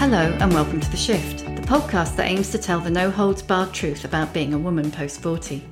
[0.00, 3.42] Hello, and welcome to The Shift, the podcast that aims to tell the no holds
[3.42, 5.62] barred truth about being a woman post 40.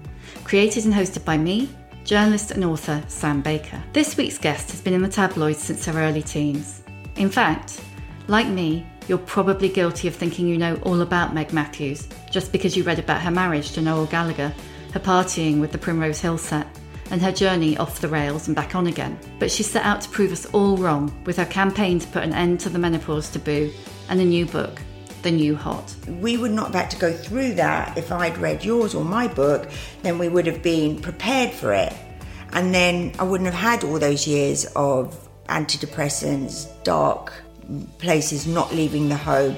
[0.44, 1.70] Created and hosted by me,
[2.04, 3.82] journalist and author Sam Baker.
[3.94, 6.82] This week's guest has been in the tabloids since her early teens.
[7.16, 7.80] In fact,
[8.26, 12.76] like me, you're probably guilty of thinking you know all about Meg Mathews just because
[12.76, 14.52] you read about her marriage to Noel Gallagher,
[14.92, 16.66] her partying with the Primrose Hill set,
[17.10, 19.18] and her journey off the rails and back on again.
[19.38, 22.34] But she set out to prove us all wrong with her campaign to put an
[22.34, 23.72] end to the menopause taboo
[24.08, 24.80] and a new book,
[25.22, 25.94] The New Hot.
[26.06, 29.28] we would not have had to go through that if I'd read yours or my
[29.28, 29.68] book,
[30.02, 31.92] then we would have been prepared for it.
[32.52, 37.32] And then I wouldn't have had all those years of antidepressants, dark
[37.98, 39.56] places, not leaving the home.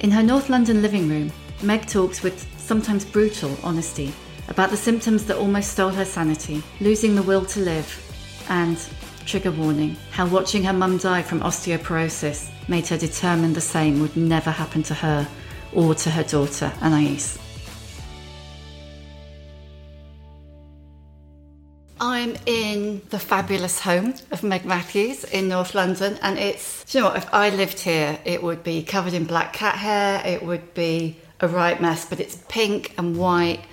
[0.00, 4.12] In her North London living room, Meg talks with sometimes brutal honesty
[4.48, 8.78] about the symptoms that almost stole her sanity, losing the will to live, and,
[9.26, 14.16] trigger warning, how watching her mum die from osteoporosis made her determined the same would
[14.16, 15.26] never happen to her
[15.72, 17.38] or to her daughter, Anais.
[22.00, 27.04] I'm in the fabulous home of Meg Mathews in North London, and it's, do you
[27.04, 30.42] know what, if I lived here, it would be covered in black cat hair, it
[30.44, 33.64] would be a right mess, but it's pink and white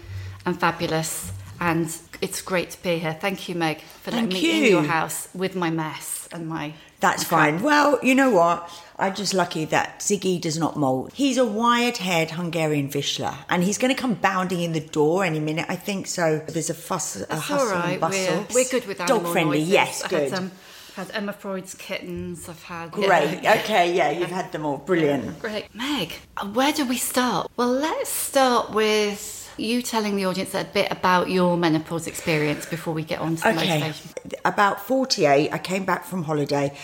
[0.46, 3.14] and fabulous, and it's great to be here.
[3.14, 6.74] Thank you, Meg, for letting Thank me in your house with my mess and my.
[7.06, 7.62] That's fine.
[7.62, 8.68] Well, you know what?
[8.98, 11.12] I'm just lucky that Ziggy does not mould.
[11.14, 15.24] He's a wired haired Hungarian Vizsla and he's going to come bounding in the door
[15.24, 16.08] any minute, I think.
[16.08, 17.92] So there's a fuss, a That's hustle right.
[17.92, 18.46] and bustle.
[18.50, 19.74] We're, we're good with animal Dog friendly, noises.
[19.74, 20.30] yes, I've good.
[20.32, 20.52] Had, um,
[20.98, 22.50] I've had Emma Freud's kittens.
[22.50, 23.40] I've had Great.
[23.44, 23.60] Yeah.
[23.64, 24.78] Okay, yeah, you've had them all.
[24.78, 25.40] Brilliant.
[25.42, 25.66] Great.
[25.76, 26.14] Meg,
[26.54, 27.52] where do we start?
[27.58, 29.20] Well, let's start with
[29.58, 33.42] you telling the audience a bit about your menopause experience before we get on to
[33.42, 33.80] the Okay.
[33.80, 34.10] motivation.
[34.44, 36.76] About 48, I came back from holiday.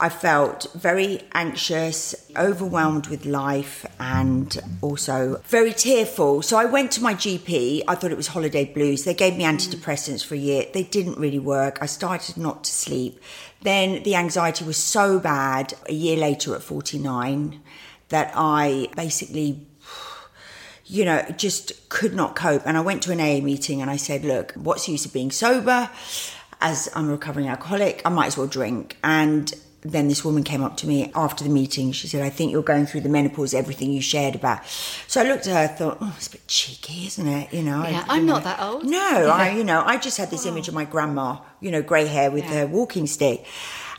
[0.00, 6.40] I felt very anxious, overwhelmed with life, and also very tearful.
[6.42, 7.82] So I went to my GP.
[7.88, 9.02] I thought it was holiday blues.
[9.02, 10.66] They gave me antidepressants for a year.
[10.72, 11.78] They didn't really work.
[11.80, 13.20] I started not to sleep.
[13.62, 17.60] Then the anxiety was so bad a year later at 49
[18.10, 19.66] that I basically
[20.88, 22.62] you know, just could not cope.
[22.66, 25.12] And I went to an AA meeting and I said, look, what's the use of
[25.12, 25.90] being sober?
[26.60, 28.96] As I'm a recovering alcoholic, I might as well drink.
[29.04, 31.92] And then this woman came up to me after the meeting.
[31.92, 34.66] She said, I think you're going through the menopause, everything you shared about.
[34.66, 37.52] So I looked at her, I thought, oh, it's a bit cheeky, isn't it?
[37.52, 38.34] You know, I- Yeah, I'm know.
[38.34, 38.84] not that old.
[38.84, 42.06] No, I, you know, I just had this image of my grandma, you know, grey
[42.06, 42.54] hair with Yeah.
[42.60, 43.46] her walking stick.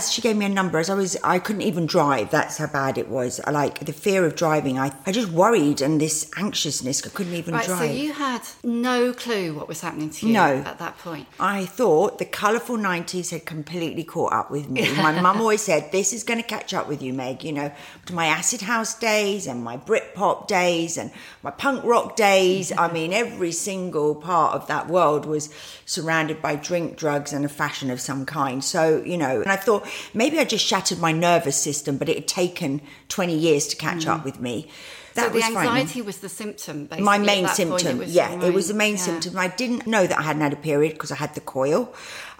[0.08, 2.32] She gave me a number as I was, I couldn't even drive.
[2.32, 3.40] That's how bad it was.
[3.46, 7.34] I Like the fear of driving, I, I just worried and this anxiousness, I couldn't
[7.34, 7.80] even Right, drive.
[7.80, 10.58] so you had no clue what was happening to you No.
[10.66, 11.28] at that point.
[11.40, 14.82] I thought the colourful 90s had completely caught up with me.
[14.96, 17.44] My mum always said, This is going to catch up with you, Meg.
[17.44, 17.72] You know,
[18.06, 21.12] to my acid house days and my Britpop days and
[21.44, 22.72] my punk rock days.
[22.72, 25.50] I mean, every single part of that world was
[25.86, 28.64] surrounded by drink, drugs, and a fashion of some kind.
[28.64, 32.16] So, you know, and I thought maybe I just shattered my nervous system, but it
[32.16, 34.70] had taken 20 years to catch up with me.
[35.16, 35.34] That Mm.
[35.34, 37.04] so the anxiety was the symptom, basically.
[37.04, 37.82] my main that point.
[37.82, 38.04] symptom.
[38.08, 39.02] yeah, it was the main yeah.
[39.02, 39.38] symptom.
[39.38, 41.94] I didn't know that I hadn't had a period because I had the coil.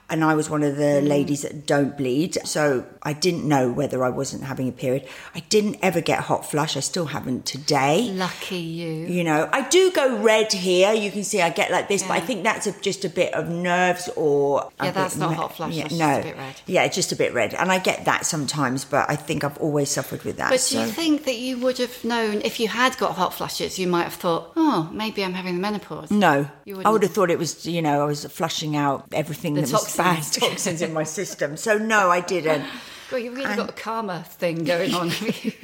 [0.10, 1.08] And I was one of the Mm.
[1.08, 2.38] ladies that don't bleed.
[2.46, 5.06] So I didn't know whether I wasn't having a period.
[5.36, 6.76] I didn't ever get hot flush.
[6.76, 8.10] I still haven't today.
[8.14, 8.92] Lucky you.
[9.06, 10.94] You know, I do go red here.
[10.94, 13.34] You can see I get like this, but I think that's a, just a bit
[13.34, 14.70] of nerves or.
[14.84, 15.90] Yeah, that's not me- hot flush, Yeah, no.
[15.90, 16.56] just a bit red.
[16.66, 17.54] Yeah, just a bit red.
[17.54, 20.50] And I get that sometimes, but I think I've always suffered with that.
[20.50, 23.78] But do you think that you would have known if you had got hot flushes,
[23.78, 26.10] you might have thought, oh, maybe I'm having the menopause?
[26.12, 27.04] No, I wouldn't?
[27.04, 29.99] have thought it was, you know, I was flushing out everything The that was bad
[30.04, 30.38] toxins.
[30.50, 31.58] toxins in my system.
[31.58, 32.66] So no, I didn't.
[33.12, 35.12] Well, you've really And- got a karma thing going on.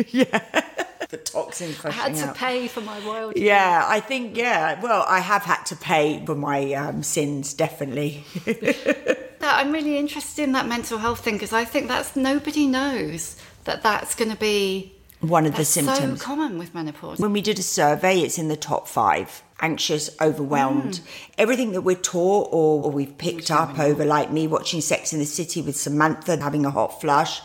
[0.09, 0.39] Yeah.
[1.09, 3.37] The toxins I had to pay for my wild.
[3.37, 4.81] Yeah, I think yeah.
[4.81, 8.23] Well, I have had to pay for my um, sins, definitely.
[9.39, 13.35] That I'm really interested in that mental health thing because I think that's nobody knows
[13.65, 14.94] that that's going to be
[15.27, 16.19] one of the That's symptoms.
[16.19, 17.19] so common with menopause.
[17.19, 20.95] When we did a survey, it's in the top five anxious, overwhelmed.
[20.95, 21.01] Mm.
[21.37, 25.19] Everything that we're taught or, or we've picked up over, like me watching Sex in
[25.19, 27.41] the City with Samantha having a hot flush.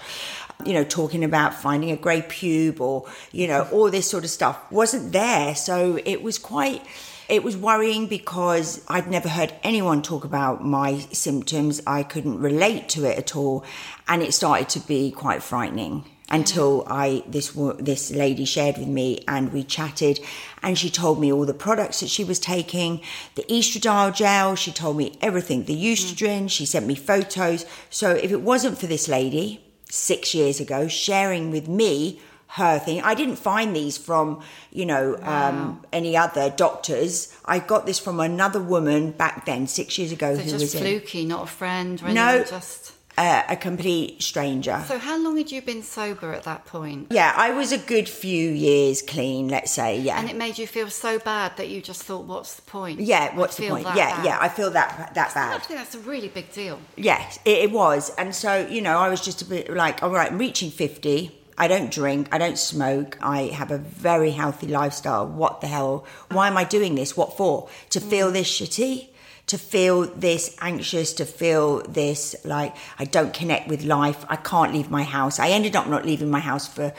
[0.64, 4.30] You know, talking about finding a grey pube or, you know, all this sort of
[4.30, 5.54] stuff wasn't there.
[5.54, 6.84] So it was quite,
[7.30, 11.80] it was worrying because I'd never heard anyone talk about my symptoms.
[11.86, 13.64] I couldn't relate to it at all.
[14.06, 19.24] And it started to be quite frightening until I this this lady shared with me
[19.26, 20.20] and we chatted.
[20.62, 23.00] And she told me all the products that she was taking
[23.34, 24.54] the estradiol gel.
[24.54, 26.48] She told me everything the estrogen.
[26.50, 27.66] She sent me photos.
[27.90, 32.20] So if it wasn't for this lady 6 years ago sharing with me
[32.54, 34.40] her thing I didn't find these from
[34.70, 37.34] you know um, any other doctors.
[37.44, 40.74] I got this from another woman back then 6 years ago so who just was
[40.74, 42.44] in, fluky, not a friend No.
[42.44, 42.92] just...
[43.20, 47.08] uh, a complete stranger So how long had you been sober at that point?
[47.10, 50.00] Yeah, I was a good few years clean, let's say.
[50.00, 50.18] Yeah.
[50.18, 53.00] And it made you feel so bad that you just thought, what's the point?
[53.00, 53.86] yeah, I what's the feel point?
[53.94, 54.24] Yeah, bad.
[54.24, 55.56] yeah, I feel that that bad.
[55.56, 56.78] I think that's a really big deal.
[56.96, 58.10] Yes, it, it was.
[58.16, 61.36] And so, you know, I was just a bit like, all right, I'm reaching 50.
[61.58, 62.28] I don't drink.
[62.32, 63.18] I don't smoke.
[63.20, 65.26] I have a very healthy lifestyle.
[65.26, 66.06] What the hell?
[66.30, 67.18] Why am I doing this?
[67.18, 67.68] What for?
[67.90, 69.09] To feel this shitty?
[69.50, 71.12] To feel this anxious?
[71.14, 74.24] To feel this like I don't connect with life?
[74.28, 75.40] I can't leave my house.
[75.40, 76.92] I ended up not leaving my house for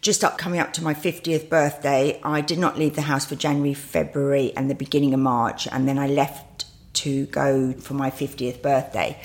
[0.00, 2.20] just up coming up to my 50th birthday.
[2.24, 5.68] I did not leave the house for January, February, and the beginning of March.
[5.70, 6.64] And then I left
[7.04, 9.20] to go for my 50th birthday.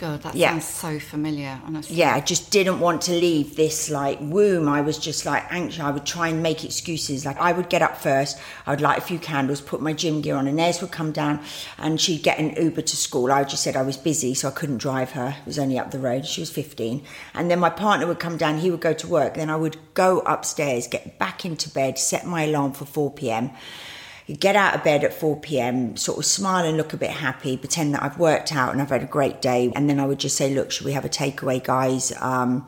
[0.00, 0.52] God, that Yeah.
[0.52, 1.94] sounds so familiar, honestly.
[1.96, 4.66] yeah, I just didn't want to leave this like womb.
[4.66, 5.80] I was just like anxious.
[5.82, 7.26] I would try and make excuses.
[7.26, 10.22] Like I would get up first, I would light a few candles, put my gym
[10.22, 11.40] gear on, and Nez would come down
[11.76, 13.30] and she'd get an Uber to school.
[13.30, 15.36] I just said I was busy, so I couldn't drive her.
[15.38, 16.24] It was only up the road.
[16.24, 17.02] She was 15.
[17.34, 19.34] And then my partner would come down, he would go to work.
[19.34, 23.50] Then I would go upstairs, get back into bed, set my alarm for 4 p.m
[24.36, 27.56] get out of bed at 4 p.m., sort of smile and look a bit happy,
[27.56, 29.72] pretend that I've worked out and I've had a great day.
[29.74, 32.12] And then I would just say, Look, should we have a takeaway, guys?
[32.20, 32.66] Um,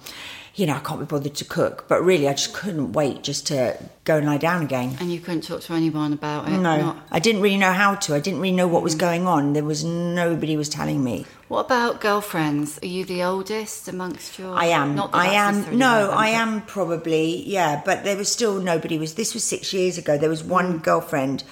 [0.54, 1.86] you know, I can't be bothered to cook.
[1.88, 4.96] But really, I just couldn't wait just to go and lie down again.
[5.00, 6.52] And you couldn't talk to anyone about it?
[6.52, 8.14] No, Not- I didn't really know how to.
[8.14, 9.54] I didn't really know what was going on.
[9.54, 11.26] There was nobody was telling me.
[11.52, 12.78] What about girlfriends?
[12.82, 14.54] Are you the oldest amongst your?
[14.54, 14.94] I am.
[14.94, 15.76] Not I am.
[15.76, 17.46] No, I am probably.
[17.46, 18.96] Yeah, but there was still nobody.
[18.96, 20.16] Was this was six years ago?
[20.16, 20.82] There was one Mm.
[20.82, 21.44] girlfriend,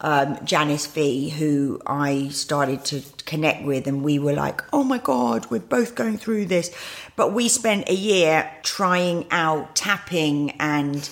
[0.00, 4.96] um, Janice V, who I started to connect with, and we were like, "Oh my
[4.96, 6.70] god, we're both going through this."
[7.14, 11.10] But we spent a year trying out tapping and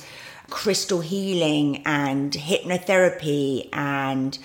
[0.48, 4.38] crystal healing and hypnotherapy and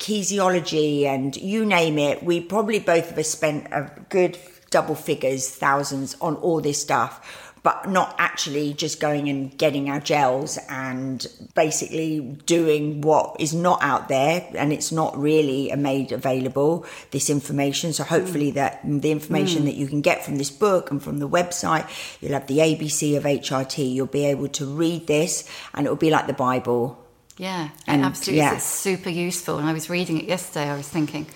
[0.00, 2.22] kinesiology and you name it.
[2.22, 4.38] We probably both of us spent a good
[4.70, 10.00] double figures, thousands on all this stuff, but not actually just going and getting our
[10.00, 16.86] gels and basically doing what is not out there and it's not really made available,
[17.10, 17.92] this information.
[17.92, 18.54] So hopefully mm.
[18.54, 19.64] that the information mm.
[19.66, 21.86] that you can get from this book and from the website,
[22.20, 26.10] you'll have the ABC of HRT, you'll be able to read this and it'll be
[26.10, 26.96] like the Bible.
[27.40, 28.54] Yeah, And, absolutely, yeah.
[28.56, 29.56] it's super useful.
[29.58, 30.68] And I was reading it yesterday.
[30.68, 31.26] I was thinking,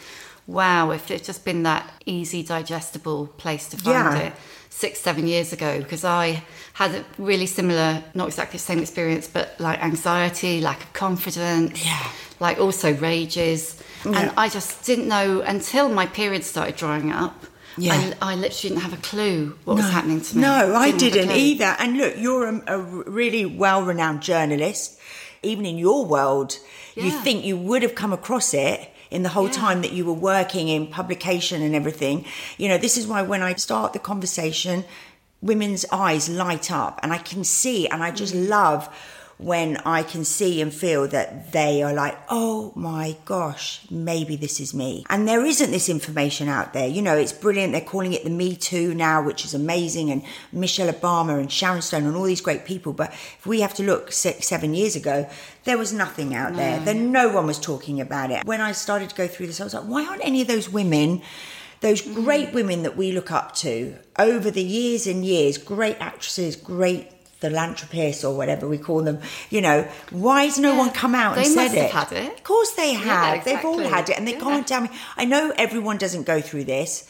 [0.47, 4.27] wow, if it's just been that easy, digestible place to find Yeah.
[4.27, 4.33] it
[4.69, 6.43] six, seven years ago, because I
[6.75, 11.83] had a really similar, not exactly the same experience, but like anxiety, lack of confidence,
[11.83, 11.99] Yeah.
[12.39, 17.47] like also rages, and I just didn't know until my period started drying up.
[17.79, 18.13] Yeah.
[18.21, 20.43] I, I literally didn't have a clue what was happening to me.
[20.43, 21.75] No, I have a didn't either.
[21.79, 24.99] And look, you're a, a really well renowned journalist.
[25.45, 26.59] Even in your world,
[26.97, 29.53] you think you would have come across it in the whole Yeah.
[29.67, 32.25] time that you were working in publication and everything.
[32.59, 34.85] You know, this is why when I start the conversation,
[35.43, 38.49] women's eyes light up and I can see and I just Mm.
[38.49, 38.89] love
[39.39, 44.61] when I can see and feel that they are like, oh my gosh, maybe this
[44.61, 45.05] is me.
[45.11, 46.87] And there isn't this information out there.
[46.87, 47.73] You know, it's brilliant.
[47.73, 50.11] They're calling it the Me Too now, which is amazing.
[50.11, 50.23] And
[50.53, 52.93] Michelle Obama and Sharon Stone and all these great people.
[52.93, 55.29] But if we have to look six, seven years ago,
[55.65, 56.79] there was nothing out there.
[56.81, 58.45] Then no one was talking about it.
[58.45, 60.69] When I started to go through this, I was like, why aren't any of those
[60.69, 61.23] women
[61.81, 62.55] those great mm.
[62.55, 68.25] women that we look up to over the years and years, great actresses, great philanthropists
[68.25, 69.19] or whatever we call them,
[69.51, 71.91] you know, why has no Yeah, one come out and said it?
[71.91, 72.33] had it.
[72.33, 73.45] Of course they have.
[73.45, 74.41] They've all had it and they Yeah.
[74.41, 74.89] can't tell me.
[75.17, 77.05] I know everyone doesn't go through this,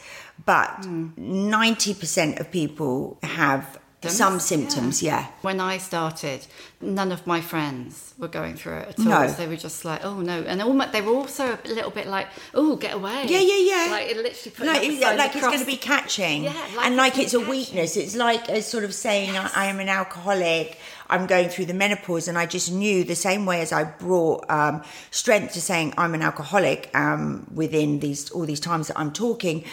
[0.45, 1.09] but Hmm.
[1.17, 5.27] 90% of people have Some symptoms, yeah.
[5.41, 6.45] When I started,
[6.81, 9.05] none of my friends were going through it at all.
[9.05, 9.27] No.
[9.27, 10.41] So they were just like, oh no.
[10.41, 13.25] And almost, they were also a little bit like, oh, get away.
[13.27, 13.91] Yeah, yeah, yeah.
[13.91, 16.85] Like it literally put like, like, yeah, like it's going to be catching, Yeah, like
[16.85, 17.97] and like it's it's a weakness.
[17.97, 20.77] It's like a sort of saying, I, I am an alcoholic.
[21.07, 24.49] I'm going through the menopause, and I just knew the same way as I brought
[24.49, 29.11] um, strength to saying I'm an alcoholic um, within these all these times that I'm
[29.11, 29.63] talking.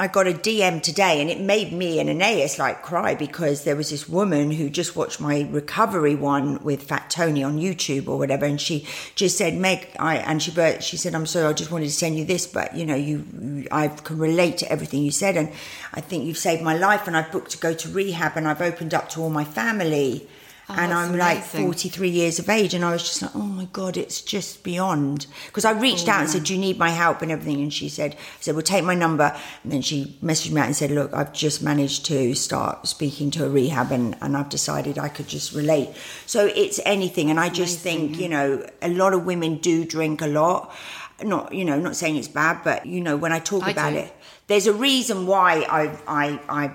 [0.00, 3.74] I got a DM today, and it made me and Anais like cry because there
[3.74, 8.16] was this woman who just watched my recovery one with Fat Tony on YouTube or
[8.16, 8.86] whatever, and she
[9.16, 11.92] just said, "Meg," I and she but she said, "I'm sorry, I just wanted to
[11.92, 15.50] send you this, but you know, you, I can relate to everything you said, and
[15.92, 18.62] I think you've saved my life, and I've booked to go to rehab, and I've
[18.62, 20.28] opened up to all my family."
[20.70, 23.34] Oh, and Oh, that's I'm like 43 years of age, and I was just like,
[23.34, 25.26] oh my god, it's just beyond.
[25.46, 26.44] Because I reached out and said, oh.
[26.44, 27.62] do you need my help and everything?
[27.62, 29.34] And she said, I said, well, take my number.
[29.62, 33.30] And then she messaged me out and said, look, I've just managed to start speaking
[33.32, 35.90] to a rehab, and, and I've decided I could just relate.
[36.26, 40.20] So it's anything, and I just think, you know, a lot of women do drink
[40.20, 40.74] a lot.
[41.22, 43.90] Not, you know, not saying it's bad, but you know, when I talk I about
[43.94, 43.98] do.
[44.00, 44.14] it,
[44.46, 46.72] there's a reason why I, I, I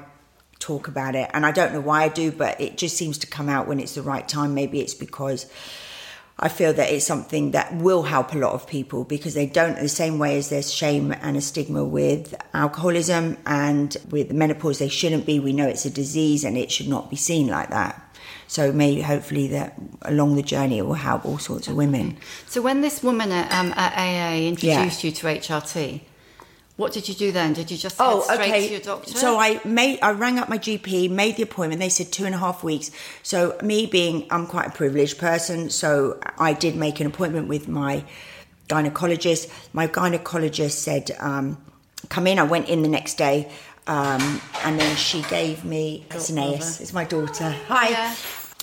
[0.63, 1.29] talk about it.
[1.33, 3.79] And i don't know why i do but it just seems to come out when
[3.79, 4.53] it's the right time.
[4.53, 5.45] Maybe it's because
[6.39, 9.77] i feel that it's something that will help a lot of people because they don't
[9.79, 14.89] the same way as there's shame and a stigma with alcoholism and with menopause they
[14.89, 15.39] shouldn't be.
[15.39, 17.93] We know it's a disease and it should not be seen like that.
[18.47, 22.17] So maybe hopefully that along the journey it will help all sorts of women.
[22.47, 26.01] So when this woman at, um, at AA introduced you to HRT,
[26.75, 27.53] what did you do then?
[27.53, 29.11] Did you just head straight to your doctor?
[29.15, 31.79] Oh, So I made, I rang up my GP, made the appointment.
[31.79, 32.89] They said two and a half weeks.
[33.21, 37.67] So me being, I'm quite a privileged person, so I did make an appointment with
[37.67, 38.03] my
[38.69, 39.51] gynecologist.
[39.73, 41.57] My gynecologist said, um,
[42.09, 43.51] "Come in." I went in the next day,
[43.85, 46.55] um, and then she gave me it's Anais.
[46.81, 47.55] It's my daughter.
[47.67, 47.89] Hi.
[47.89, 48.15] Yeah.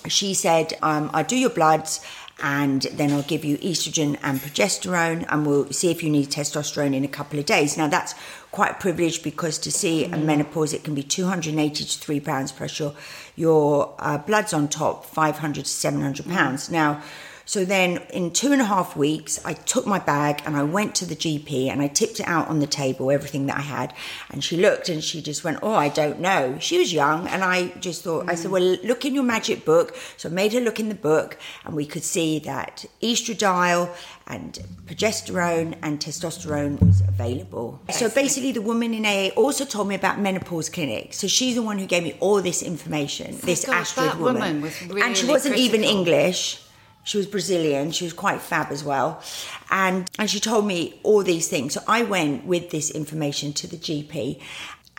[0.08, 2.00] She said, um, "I do your bloods."
[2.42, 6.94] And then I'll give you estrogen and progesterone, and we'll see if you need testosterone
[6.94, 7.76] in a couple of days.
[7.76, 8.14] Now that's
[8.50, 12.78] quite privileged because to see a menopause, it can be 280 to three pounds plus
[12.78, 12.94] your
[13.36, 16.70] your uh, bloods on top, 500 to 700 pounds.
[16.70, 17.02] Now,
[17.44, 20.94] so then in two and a half weeks, I took my bag and I went
[20.96, 23.94] to the GP and I tipped it out on the table, everything that I had.
[24.30, 26.58] And she looked and she just went, Oh, I don't know.
[26.60, 27.26] She was young.
[27.28, 28.52] And I just thought, I said, mm.
[28.52, 29.96] Well, look in your magic book.
[30.16, 33.94] So I made her look in the book and we could see that estradiol
[34.26, 37.80] and progesterone and testosterone was available.
[37.90, 41.18] So basically, the woman in AA also told me about menopause clinics.
[41.18, 43.38] So she's the one who gave me all this information.
[43.42, 45.80] this God, Astrid woman, woman was and she wasn't even.
[45.90, 46.60] English.
[47.02, 47.90] She was Brazilian.
[47.92, 49.22] She was quite fab as well,
[49.70, 51.74] and and she told me all these things.
[51.74, 54.40] So I went with this information to the GP,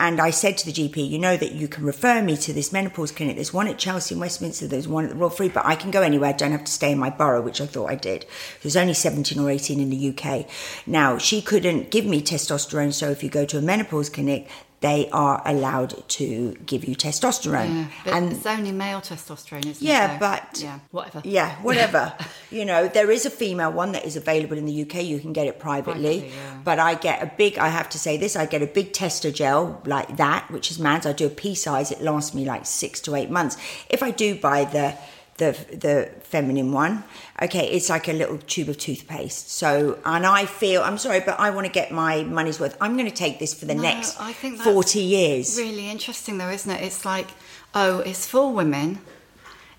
[0.02, 2.72] and I said to the GP, you know that you can refer me to this
[2.72, 3.36] menopause clinic.
[3.36, 4.66] There's one at Chelsea in Westminster.
[4.66, 6.30] There's one at the Royal Free, but I can go anywhere.
[6.30, 8.26] I don't have to stay in my borough, which I thought I did.
[8.62, 10.48] There's only 17 or 18 in the UK.
[10.88, 14.48] Now she couldn't give me testosterone, so if you go to a menopause clinic.
[14.82, 20.16] They are allowed to give you testosterone, Yeah, and it's only male testosterone, isn't yeah,
[20.16, 20.20] it?
[20.20, 20.26] though?
[20.26, 21.22] but yeah, whatever.
[21.24, 22.14] Yeah, whatever.
[22.50, 25.04] you know, there is a female one that is available in the UK.
[25.04, 26.20] You can get it privately.
[26.20, 26.58] Privately, yeah.
[26.64, 27.58] But I get a big.
[27.58, 28.34] I have to say this.
[28.36, 31.06] I get a big Testogel like that, which is man's.
[31.06, 31.90] I do a pea size.
[31.92, 33.56] It lasts me like six to eight months.
[33.88, 34.96] If I do buy the
[35.38, 37.04] the the feminine one,
[37.40, 39.50] okay, it's like a little tube of toothpaste.
[39.50, 42.76] So, and I feel I'm sorry, but I want to get my money's worth.
[42.80, 45.58] I'm going to take this for the No, next I think forty years.
[45.58, 46.82] Really interesting, though, isn't it?
[46.82, 47.28] It's like,
[47.74, 49.00] oh, it's for women.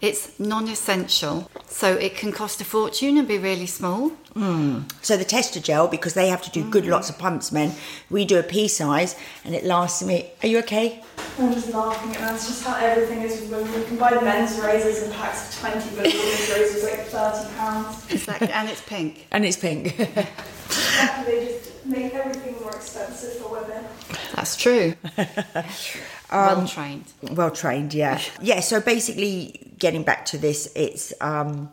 [0.03, 4.09] It's non-essential, so it can cost a fortune and be really small.
[4.33, 4.79] Hmm.
[5.01, 7.71] So the Testogel, because they have to do good lots of pumps, men.
[8.09, 10.29] We do a pea size, and it lasts me.
[10.43, 11.01] Are you okay?
[11.39, 13.79] I'm just laughing at that's just how everything is with women.
[13.79, 18.11] You can buy men's razors in packs of 20, but women's razors like 30 pounds.
[18.11, 19.27] Exactly, and it's pink.
[19.31, 19.95] And it's pink.
[20.65, 23.85] Exactly, they just make everything more expensive for women.
[24.35, 24.95] That's true.
[26.31, 27.05] well um, trained.
[27.31, 28.19] well trained, yeah.
[28.41, 28.59] Yeah.
[28.61, 31.69] So basically, getting back to this, it's um,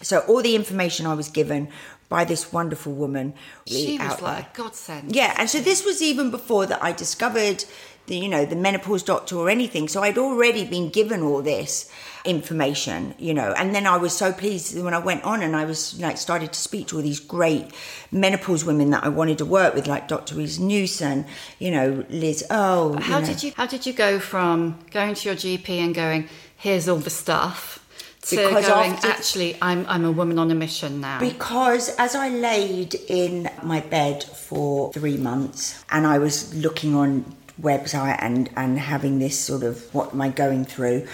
[0.00, 1.68] so all the information I was given
[2.08, 3.34] by this wonderful woman.
[3.66, 4.64] She was like there.
[4.64, 5.14] a godsend.
[5.14, 7.64] Yeah, and so this was even before that I discovered
[8.06, 9.86] the you know the menopause doctor or anything.
[9.88, 11.90] So I'd already been given all this
[12.24, 15.64] information, you know, and then I was so pleased when I went on and I
[15.64, 17.72] was like started to speak to all these great
[18.10, 20.34] menopause women that I wanted to work with, like Dr.
[20.36, 21.26] Reese Newson,
[21.58, 22.98] you know, Liz Oh.
[22.98, 26.88] How did you How did you go from going to your GP and going, "Here's
[26.88, 27.80] all the stuff,"
[28.22, 32.14] to Because going, after- "Actually, I'm I'm a woman on a mission now." Because as
[32.14, 38.50] I laid in my bed for three months and I was looking on website and
[38.56, 41.06] and having this sort of what am I going through.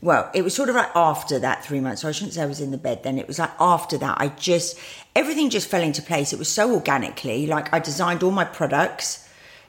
[0.00, 2.02] Well, it was sort of like after that three months.
[2.02, 3.18] So I shouldn't say I was in the bed then.
[3.18, 4.78] It was like after that, I just
[5.16, 6.32] everything just fell into place.
[6.32, 7.46] It was so organically.
[7.46, 9.26] Like I designed all my products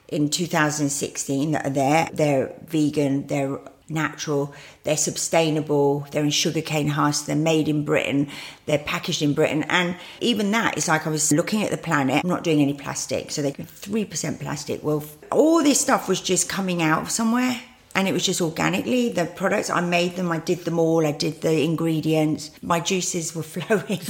[0.08, 2.08] in 2016 that are there.
[2.12, 3.26] They're vegan.
[3.28, 8.28] They're natural, they're sustainable, they're in sugarcane husk, they're made in Britain,
[8.66, 9.64] they're packaged in Britain.
[9.68, 12.74] And even that, it's like I was looking at the planet, I'm not doing any
[12.74, 14.82] plastic, so they're 3% plastic.
[14.82, 17.60] Well, all this stuff was just coming out of somewhere
[17.96, 21.10] and it was just organically the products i made them i did them all i
[21.10, 22.50] did the ingredients.
[22.62, 24.00] My juices were flowing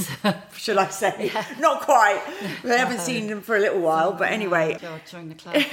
[0.55, 1.31] shall i say?
[1.33, 1.47] Yeah.
[1.59, 2.21] not quite.
[2.65, 4.77] I haven't seen them for a little while but oh, anyway.
[5.11, 5.55] Join the club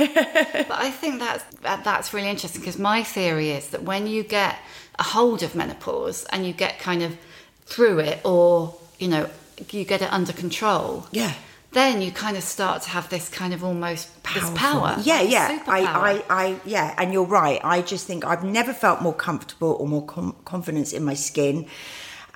[0.69, 4.57] but i think that's that's really interesting because my theory is that when you get
[4.99, 7.17] a hold of menopause and you get kind of
[7.65, 9.27] through it or you know
[9.71, 11.33] you get it under control yeah
[11.73, 14.51] then you kind of start to have this kind of almost Powerful.
[14.51, 14.95] this power.
[15.01, 15.63] Yeah, yeah.
[15.67, 15.81] I,
[16.29, 17.59] I, I, yeah, and you're right.
[17.63, 21.67] I just think I've never felt more comfortable or more com- confidence in my skin.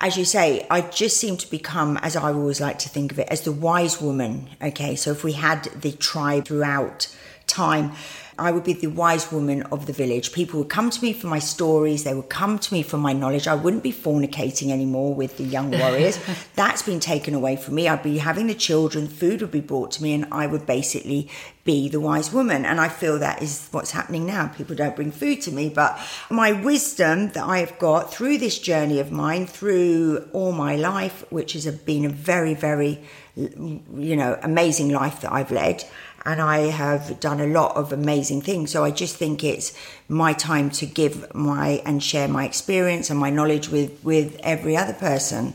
[0.00, 3.18] As you say, I just seem to become, as I always like to think of
[3.18, 4.48] it, as the wise woman.
[4.62, 7.08] Okay, so if we had the tribe throughout
[7.48, 7.92] time,
[8.38, 10.32] I would be the wise woman of the village.
[10.32, 13.12] People would come to me for my stories, they would come to me for my
[13.12, 13.48] knowledge.
[13.48, 16.18] I wouldn't be fornicating anymore with the young warriors.
[16.54, 17.88] That's been taken away from me.
[17.88, 21.28] I'd be having the children, food would be brought to me, and I would basically
[21.64, 22.64] be the wise woman.
[22.64, 24.48] And I feel that is what's happening now.
[24.48, 25.98] People don't bring food to me, but
[26.30, 31.24] my wisdom that I have got through this journey of mine, through all my life,
[31.30, 33.02] which has been a very, very,
[33.36, 35.84] you know, amazing life that I've led
[36.24, 38.70] and I have done a lot of amazing things.
[38.70, 39.76] So I just think it's
[40.08, 44.76] my time to give my and share my experience and my knowledge with with every
[44.76, 45.54] other person.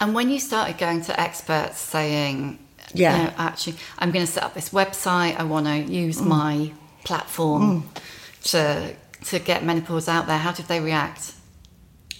[0.00, 2.58] And when you started going to experts saying,
[2.92, 5.36] yeah, you know, actually, I'm going to set up this website.
[5.36, 6.26] I want to use mm.
[6.26, 6.72] my
[7.04, 8.50] platform mm.
[8.50, 8.94] to
[9.26, 10.38] to get menopause out there.
[10.38, 11.32] How did they react?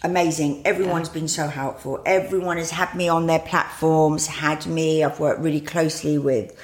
[0.04, 0.64] amazing.
[0.66, 1.14] Everyone's yeah.
[1.14, 2.00] been so helpful.
[2.06, 5.02] Everyone has had me on their platforms, had me.
[5.02, 6.54] I've worked really closely with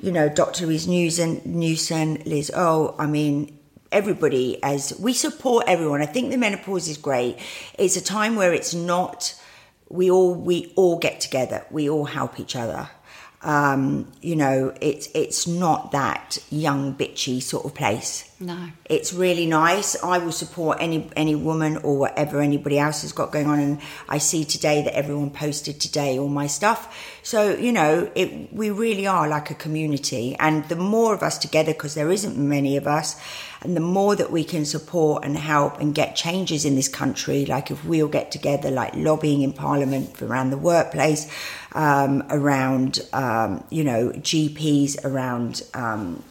[0.00, 0.66] you know, Dr.
[0.66, 3.58] Louise Newson, Newson, Liz Oh, I mean,
[3.90, 6.02] everybody as we support everyone.
[6.02, 7.38] I think the menopause is great.
[7.78, 9.34] It's a time where it's not
[9.88, 11.64] we all we all get together.
[11.70, 12.90] We all help each other.
[13.40, 18.24] Um, you know, it's it's not that young bitchy sort of place.
[18.40, 20.02] No, it's really nice.
[20.02, 23.60] I will support any any woman or whatever anybody else has got going on.
[23.60, 27.20] And I see today that everyone posted today all my stuff.
[27.22, 30.34] So you know, it we really are like a community.
[30.40, 33.20] And the more of us together, because there isn't many of us,
[33.62, 37.44] and the more that we can support and help and get changes in this country,
[37.44, 41.30] like if we all get together, like lobbying in Parliament around the workplace
[41.72, 46.22] um, around um, you know GPs around um,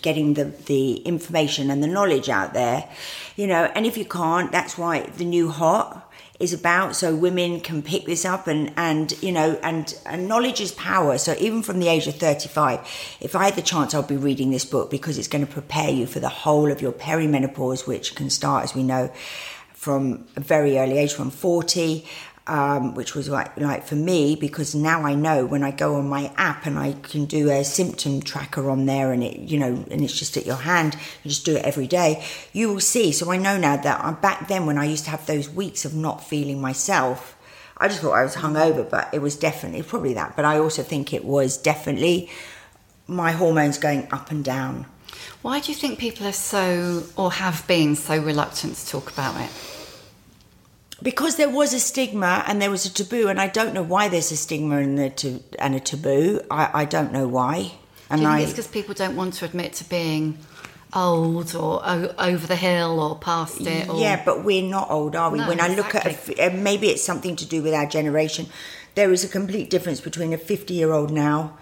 [0.00, 2.88] getting the the information and the knowledge out there
[3.36, 6.01] you know and if you can't that's why the new hot
[6.42, 10.60] is about so women can pick this up and and you know and, and knowledge
[10.60, 11.16] is power.
[11.16, 12.80] So even from the age of 35
[13.20, 15.90] if i had the chance i'd be reading this book because it's going to prepare
[15.90, 19.10] you for the whole of your perimenopause which can start as we know
[19.72, 22.04] from a very early age from 40
[22.46, 26.08] um, which was like, like for me because now I know when I go on
[26.08, 29.84] my app and I can do a symptom tracker on there and it you know
[29.90, 33.12] and it's just at your hand you just do it every day you will see.
[33.12, 35.84] So I know now that I'm back then when I used to have those weeks
[35.84, 37.36] of not feeling myself
[37.76, 40.82] I just thought I was hungover but it was definitely probably that but I also
[40.82, 42.28] think it was definitely
[43.06, 44.86] my hormones going up and down.
[45.42, 49.40] Why do you think people are so or have been so reluctant to talk about
[49.40, 49.50] it
[51.02, 54.08] because there was a stigma and there was a taboo, and I don't know why
[54.08, 56.40] there's a stigma and a, and a taboo.
[56.50, 57.72] I, I don't know why.
[58.08, 60.38] And Do you think I, it's because people don't want to admit to being
[60.94, 63.88] old or o- over the hill or past it?
[63.88, 64.00] Or...
[64.00, 65.38] Yeah, but we're not old, are we?
[65.38, 68.46] No, when I look at, a, uh, maybe it's something to do with our generation.
[68.94, 71.56] There is a complete difference between a 50 year old now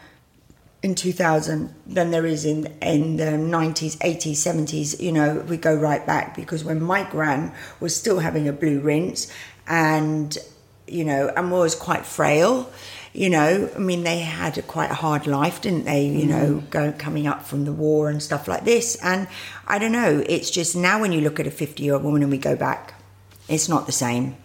[0.83, 5.75] in 2000 than there is in in the 90s 80s 70s you know we go
[5.75, 9.31] right back because when my gran was still having a blue rinse
[9.67, 10.39] and
[10.87, 12.71] you know and was quite frail
[13.13, 16.07] you know i mean they had a quite a hard life didn't they?
[16.07, 16.29] You mm.
[16.29, 18.97] know go, coming up from the war and stuff like this.
[19.03, 19.29] And
[19.67, 22.23] i don't know it's just now when you look at a 50 year old woman
[22.23, 22.95] and we go back
[23.49, 24.37] it's not the same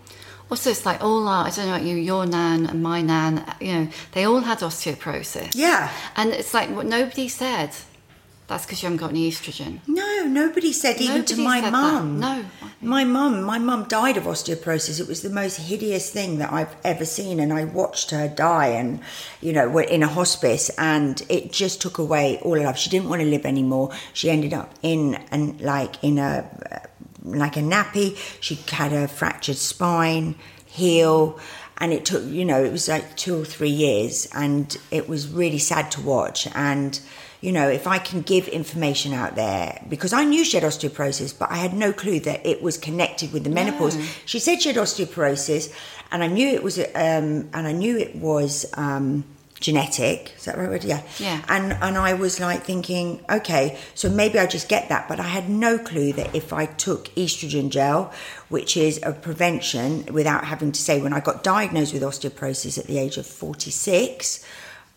[0.50, 3.46] also it's like all our, I don't know about you, your nan and my nan,
[3.60, 5.52] you know, they all had osteoporosis.
[5.56, 5.92] Yeah.
[6.16, 7.72] And it's like what nobody said
[8.48, 9.80] That's because you haven't got any estrogen.
[9.88, 11.72] No, nobody said even to Nobody my said that.
[11.72, 12.20] mum.
[12.20, 12.46] No.
[12.80, 15.00] My mum, my mum died of osteoporosis.
[15.00, 18.68] It was the most hideous thing that I've ever seen, and I watched her die,
[18.68, 19.00] and
[19.42, 22.78] you know, we're in a hospice, and it just took away all her life.
[22.78, 23.92] She didn't want to live anymore.
[24.14, 26.85] She ended up in and like in a
[27.26, 28.18] like a nappy.
[28.40, 30.36] She had a fractured spine,
[30.66, 31.40] heel,
[31.78, 35.28] and it took you know it was like two or three years, and it was
[35.28, 36.48] really sad to watch.
[36.56, 37.00] And
[37.42, 41.38] you know, if I can give information out there, because I knew she had osteoporosis,
[41.38, 43.98] but I had no clue that it was connected with the menopause.
[44.26, 45.72] She said she had osteoporosis,
[46.12, 49.26] and I knew it was, um, and I knew it was um,
[49.65, 50.32] genetic.
[50.38, 50.84] Is that right?
[50.84, 51.01] Yeah.
[51.17, 51.43] Yeah.
[51.49, 55.23] And and I was like thinking, okay, so maybe I just get that, but I
[55.38, 58.13] had no clue that if I took estrogen gel,
[58.49, 62.86] which is a prevention, without having to say, when I got diagnosed with osteoporosis at
[62.86, 64.45] the age of forty six,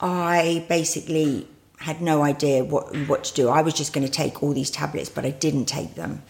[0.00, 3.48] I basically had no idea what what to do.
[3.48, 6.22] I was just going to take all these tablets, but I didn't take them,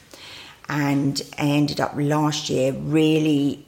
[0.69, 3.67] and I ended up last year really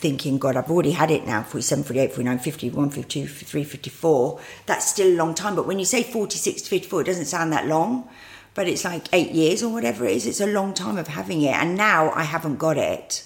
[0.00, 4.40] thinking, God, I've already had it now 47, 48, 49, 50, 1, 52, 53, 54.
[4.66, 5.54] That's still a long time.
[5.54, 8.08] But when you say 46 to 54, it doesn't sound that long,
[8.54, 10.26] but it's like eight years or whatever it is.
[10.26, 11.54] It's a long time of having it.
[11.54, 13.24] And now I haven't got it.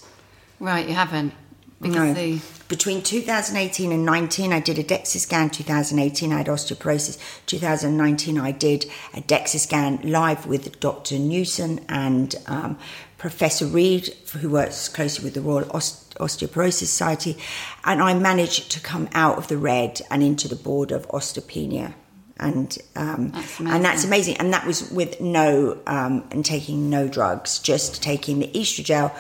[0.61, 1.33] Right, you haven't.
[1.81, 2.15] Because No.
[2.15, 5.51] the Between 2018 and 19, I did a DEXA scan.
[5.51, 7.19] 2018, I had osteoporosis.
[7.47, 11.19] 2019, I did a DEXA scan live with Dr.
[11.19, 12.79] Newson and um,
[13.19, 17.37] Professor Reed, who works closely with the Royal Oste- Osteoporosis Society.
[17.85, 21.95] And I managed to come out of the red and into the board of osteopenia.
[22.39, 24.39] And um, That's and that's amazing.
[24.39, 29.13] And that was with no um, and taking no drugs, just taking the estrogen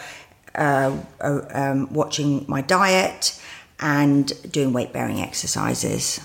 [0.54, 3.40] uh, uh, um, watching my diet
[3.80, 6.20] and doing weight bearing exercises.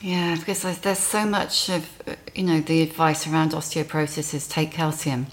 [0.00, 1.88] yeah, because there's, there's so much of
[2.34, 5.26] you know the advice around osteoporosis is take calcium.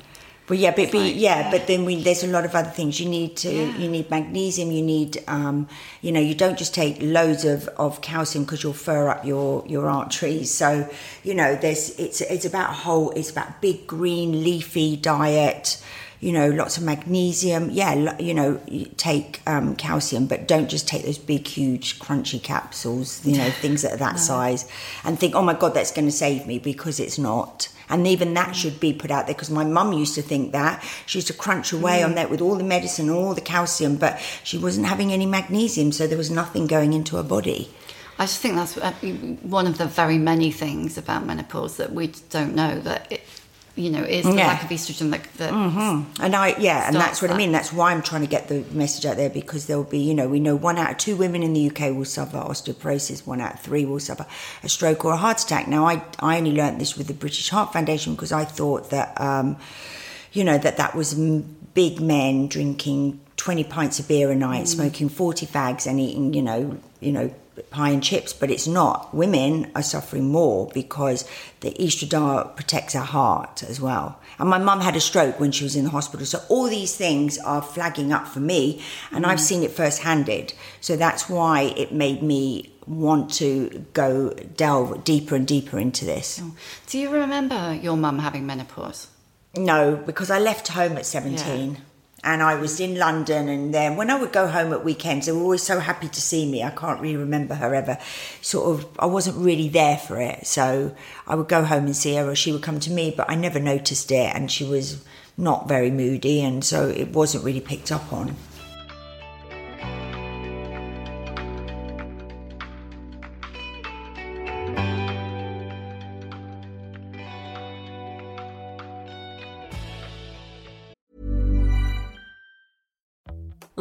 [0.49, 2.99] But yeah, but, but like- yeah, but then we, there's a lot of other things
[2.99, 3.51] you need to.
[3.53, 3.77] Yeah.
[3.77, 4.71] You need magnesium.
[4.71, 5.67] You need, um,
[6.01, 9.63] you know, you don't just take loads of, of calcium because you'll fur up your
[9.67, 10.51] your arteries.
[10.51, 10.89] So,
[11.23, 13.11] you know, there's it's it's about whole.
[13.11, 15.81] It's about big green leafy diet.
[16.21, 17.69] You know, lots of magnesium.
[17.69, 18.59] Yeah, you know,
[18.97, 23.23] take um, calcium, but don't just take those big, huge, crunchy capsules.
[23.25, 24.69] You know, things that are that size,
[25.05, 27.69] and think, oh my god, that's going to save me because it's not.
[27.89, 30.83] And even that should be put out there because my mum used to think that.
[31.05, 33.97] She used to crunch away on that with all the medicine and all the calcium,
[33.97, 37.69] but she wasn't having any magnesium, so there was nothing going into her body.
[38.19, 38.91] I just think that's uh,
[39.43, 43.21] one of the very many things about menopause that we don't know that it,
[43.79, 44.47] you know, is the Yeah.
[44.47, 47.53] lack of estrogen that, that And I, yeah, and that's what I mean.
[47.53, 50.13] That's why I'm trying to get the message out there because there will be, you
[50.13, 53.39] know, we know one out of two women in the UK will suffer osteoporosis, one
[53.39, 54.25] out of three will suffer
[54.63, 55.67] a stroke or a heart attack.
[55.69, 59.19] Now, I, I only learnt this with the British Heart Foundation because I thought that,
[59.19, 59.55] um,
[60.33, 61.13] you know, that that was
[61.73, 66.41] big men drinking 20 pints of beer a night, smoking 40 fags and eating, you
[66.41, 67.33] know, you know,
[67.69, 69.13] pie and chips, but it's not.
[69.13, 71.27] Women are suffering more because
[71.61, 74.19] the estradiol protects our heart as well.
[74.37, 76.25] And my mum had a stroke when she was in the hospital.
[76.25, 79.41] So all these things are flagging up for me and I've mm.
[79.41, 80.53] seen it first-handed.
[80.81, 86.39] So that's why it made me want to go delve deeper and deeper into this.
[86.41, 86.55] Oh.
[86.87, 89.07] Do you remember your mum having menopause?
[89.55, 91.77] No, because I left home at 17
[92.23, 93.47] and I was in London.
[93.49, 96.21] And then when I would go home at weekends, they were always so happy to
[96.21, 96.63] see me.
[96.63, 97.97] I can't really remember her ever
[98.41, 100.45] sort of, I wasn't really there for it.
[100.45, 100.95] So
[101.27, 103.35] I would go home and see her, or she would come to me, but I
[103.35, 104.35] never noticed it.
[104.35, 105.03] And she was
[105.37, 106.41] not very moody.
[106.41, 108.35] And so it wasn't really picked up on.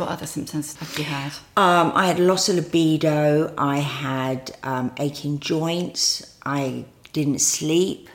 [0.00, 1.32] What other symptoms have you had?
[1.58, 3.52] Um, I had loss of libido.
[3.58, 6.36] I had um, aching joints.
[6.44, 8.08] I didn't sleep.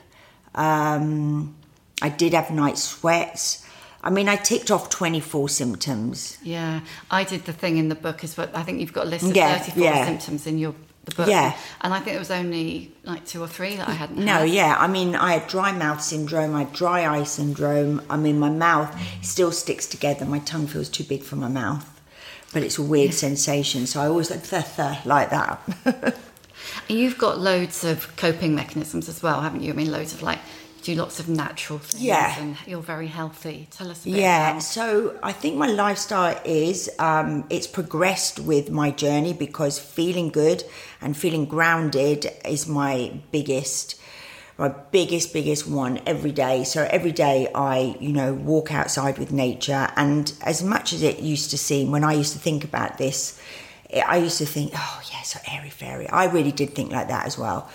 [0.55, 1.55] Um,
[2.01, 3.63] I did have night sweats.
[4.03, 6.37] I mean, I ticked off 24 symptoms.
[6.41, 8.49] Yeah, I did the thing in the book as well.
[8.55, 10.05] I think you've got a list of Yeah, 34 yeah.
[10.05, 10.73] symptoms in your
[11.05, 11.27] the book.
[11.27, 11.55] Yeah.
[11.81, 14.49] And I think there was only like two or three that I hadn't No, had.
[14.49, 14.75] yeah.
[14.79, 16.55] I mean, I had dry mouth syndrome.
[16.55, 18.01] I had dry eye syndrome.
[18.09, 20.25] I mean, my mouth still sticks together.
[20.25, 21.89] My tongue feels too big for my mouth.
[22.53, 23.85] But it's a weird sensation.
[23.85, 26.15] So I always like, th- th- like that.
[26.87, 29.71] You've got loads of coping mechanisms as well, haven't you?
[29.71, 30.39] I mean, loads of like,
[30.85, 32.03] do lots of natural things.
[32.03, 32.39] Yeah.
[32.39, 33.67] And you're very healthy.
[33.71, 38.39] Tell us a bit Yeah, about so I think my lifestyle is um, it's progressed
[38.39, 40.63] with my journey because feeling good
[41.01, 43.99] and feeling grounded is my biggest,
[44.59, 46.63] my biggest, biggest one every day.
[46.63, 51.19] So every day I, you know, walk outside with nature, and as much as it
[51.19, 53.41] used to seem when I used to think about this,
[54.07, 56.07] I used to think, oh yeah, so airy fairy.
[56.09, 57.69] I really did think like that as well,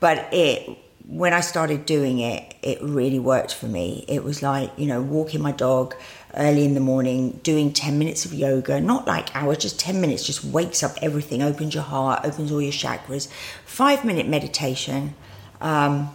[0.00, 4.04] but it when I started doing it, it really worked for me.
[4.08, 5.94] It was like, you know, walking my dog
[6.34, 10.24] early in the morning, doing 10 minutes of yoga, not like hours, just 10 minutes,
[10.24, 13.28] just wakes up everything, opens your heart, opens all your chakras.
[13.66, 15.14] Five minute meditation,
[15.60, 16.10] um,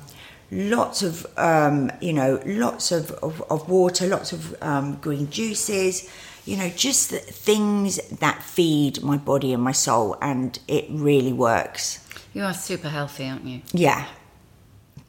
[0.52, 6.10] lots of, um, you know, lots of, of, of water, lots of um, green juices,
[6.46, 11.32] you know, just the things that feed my body and my soul, and it really
[11.32, 12.06] works.
[12.34, 13.62] You are super healthy, aren't you?
[13.72, 14.08] Yeah,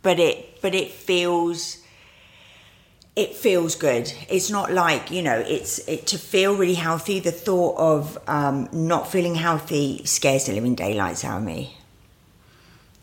[0.03, 1.79] but it but it feels
[3.17, 4.13] it feels good.
[4.29, 5.39] It's not like you know.
[5.39, 7.21] It's it to feel really healthy.
[7.21, 11.77] The thought of um, not feeling healthy scares the living daylights out of me.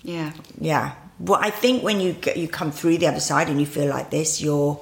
[0.03, 0.31] Yeah.
[0.59, 0.93] Yeah.
[1.19, 3.89] Well, I think when you get, you come through the other side and you feel
[3.89, 4.79] like this, you're.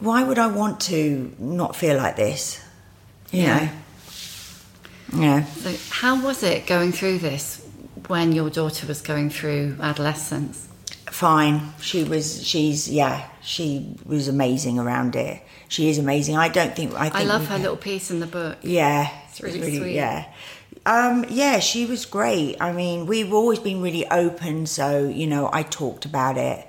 [0.00, 2.60] Why would I want to not feel like this?
[3.30, 3.58] You Yeah.
[5.12, 5.22] know.
[5.22, 5.44] Yeah.
[5.44, 7.62] So, how was it going through this
[8.08, 10.68] when your daughter was going through adolescence?
[11.14, 11.72] Fine.
[11.80, 12.46] She was.
[12.46, 12.88] She's.
[12.88, 13.28] Yeah.
[13.42, 15.42] She was amazing around it.
[15.68, 16.36] She is amazing.
[16.36, 16.94] I don't think.
[16.94, 18.58] I, think I love her little piece in the book.
[18.62, 19.94] Yeah, It's really sweet.
[19.94, 20.26] Yeah,
[20.86, 22.56] um, yeah, she was great.
[22.60, 26.66] I mean, we've always been really open, so you know, I talked about it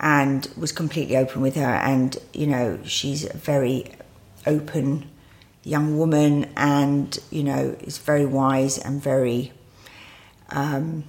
[0.00, 3.92] and was completely open with her, and you know, she's a very
[4.46, 5.08] open
[5.64, 9.52] young woman, and you know, is very wise and very
[10.50, 11.04] um,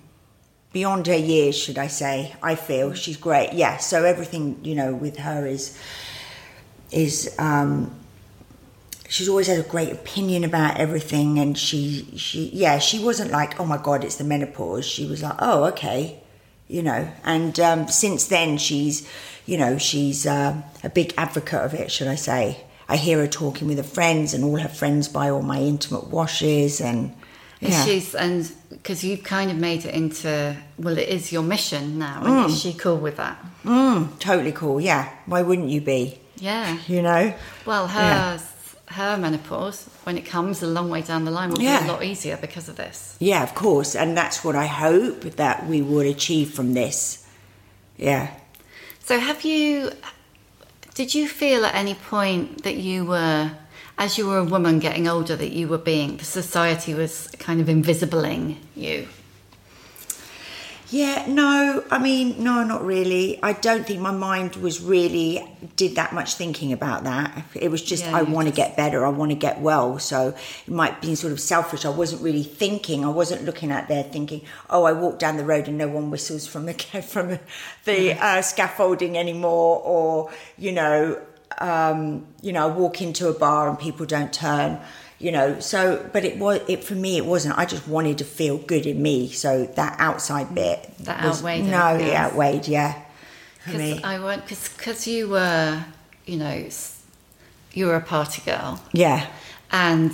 [0.72, 2.36] beyond her years, should I say?
[2.44, 3.54] I feel she's great.
[3.54, 5.78] Yeah, so everything you know with her is
[6.92, 7.94] is um,
[9.10, 13.60] she's always had a great opinion about everything and she she yeah she wasn't like
[13.60, 16.22] oh my god it's the menopause she was like oh okay
[16.68, 19.10] you know and um, since then she's
[19.46, 23.28] you know she's um, a big advocate of it should i say i hear her
[23.28, 27.14] talking with her friends and all her friends buy all my intimate washes and
[27.62, 28.20] And yeah.
[28.20, 32.34] and because you've kind of made it into well, it is your mission now, and
[32.34, 32.48] Mm.
[32.50, 33.38] is she cool with that?
[34.20, 36.78] totally cool yeah why wouldn't you be Yeah.
[36.88, 37.34] you know
[37.66, 38.40] Well, her Yeah.
[38.96, 41.82] her menopause when it comes a long way down the line will Yeah.
[41.84, 43.16] be a lot easier because of this.
[43.20, 47.26] yeah of course and that's what i hope that we would achieve from this
[47.98, 48.28] yeah
[49.06, 49.92] So, have you?
[50.96, 53.52] Did you feel at any point that you were,
[54.00, 57.60] as you were a woman getting older, that you were being the society was kind
[57.60, 59.08] of invisibling you?
[60.92, 63.38] Yeah, no, I mean, no, not really.
[63.44, 67.44] I don't think my mind was really did that much thinking about that.
[67.54, 70.00] It was just, Yeah, I want to get better, I want to get well.
[70.00, 70.30] So
[70.66, 71.86] it might be sort of selfish.
[71.86, 73.06] I wasn't really thinking.
[73.06, 76.10] I wasn't looking out there thinking, oh, I walk down the road and no one
[76.10, 76.74] whistles from the
[77.08, 77.38] from
[77.86, 81.22] the uh, scaffolding anymore, or you know,
[81.58, 84.80] um, you know, I walk into a bar and people don't turn.
[85.22, 87.18] You know, so but it was it for me.
[87.18, 87.58] It wasn't.
[87.58, 89.30] I just wanted to feel good in me.
[89.32, 92.68] So that outside bit That was- outweighed No, everything it outweighed.
[92.70, 93.02] Yeah.
[93.66, 95.84] Because I went because because you were,
[96.26, 96.66] you know,
[97.74, 99.28] you were a party girl, yeah,
[99.72, 100.12] and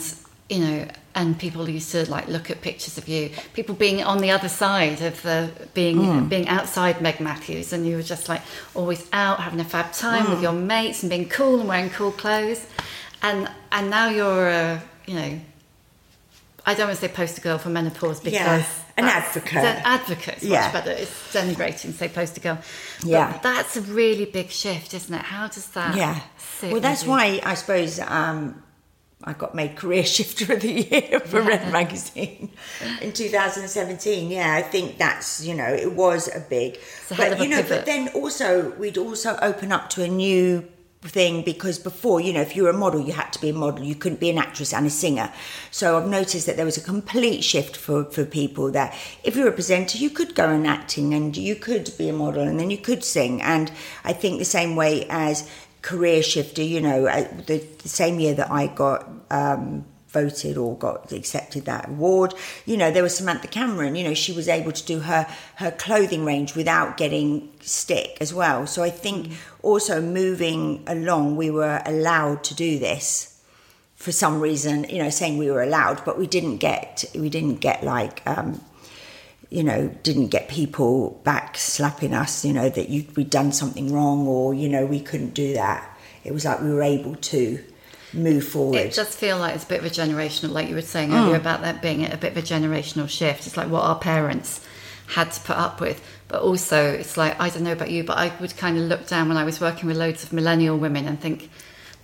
[0.49, 4.17] you know, and people used to like look at pictures of you, people being on
[4.19, 6.27] the other side of the being Hmm.
[6.27, 8.41] being outside Meg Mathews, and you were just like
[8.75, 10.31] always out having a fab time Hmm.
[10.31, 12.61] with your mates and being cool and wearing cool clothes,
[13.21, 15.39] and and now you're a you know.
[16.67, 18.65] I don't want to say poster girl for menopause because Yeah,
[18.97, 19.63] an advocate.
[19.63, 20.61] An advocate Yeah.
[20.63, 20.91] much better.
[20.91, 22.57] It's denigrating to say poster girl.
[23.01, 23.37] But Yeah.
[23.43, 25.21] that's a really big shift, isn't it?
[25.21, 25.95] How does that?
[25.95, 26.19] Yeah.
[26.63, 27.09] Well, that's you?
[27.11, 28.63] why I suppose um,
[29.23, 32.51] I got made career shifter of the year for Red Magazine
[33.01, 34.29] in 2017.
[34.29, 36.77] Yeah, I think that's you know it was a big.
[37.11, 37.69] A but you know, pivot.
[37.69, 40.67] but then also we'd also open up to a new
[41.09, 43.53] thing because before you know if you were a model you had to be a
[43.53, 45.31] model you couldn't be an actress and a singer
[45.71, 49.43] so i've noticed that there was a complete shift for for people that if you
[49.43, 52.59] were a presenter you could go in acting and you could be a model and
[52.59, 53.71] then you could sing and
[54.03, 55.47] i think the same way as
[55.89, 60.77] career shifter you know uh, the, the same year that i got um voted or
[60.77, 62.33] got accepted that award.
[62.65, 65.71] You know, there was Samantha Cameron, you know, she was able to do her her
[65.71, 67.27] clothing range without getting
[67.61, 68.65] stick as well.
[68.65, 73.41] So I think also moving along we were allowed to do this
[73.95, 77.59] for some reason, you know, saying we were allowed, but we didn't get we didn't
[77.67, 78.61] get like um
[79.49, 83.93] you know, didn't get people back slapping us, you know, that you, we'd done something
[83.93, 85.97] wrong or, you know, we couldn't do that.
[86.23, 87.63] It was like we were able to
[88.13, 88.77] move forward.
[88.77, 91.21] It does feel like it's a bit of a generational, like you were saying Mm.
[91.21, 93.45] earlier about that being a bit of a generational shift.
[93.45, 94.61] It's like what our parents
[95.07, 96.01] had to put up with.
[96.27, 99.07] But also, it's like, I don't know about you, but I would kind of look
[99.07, 101.51] down when I was working with loads of millennial women and think,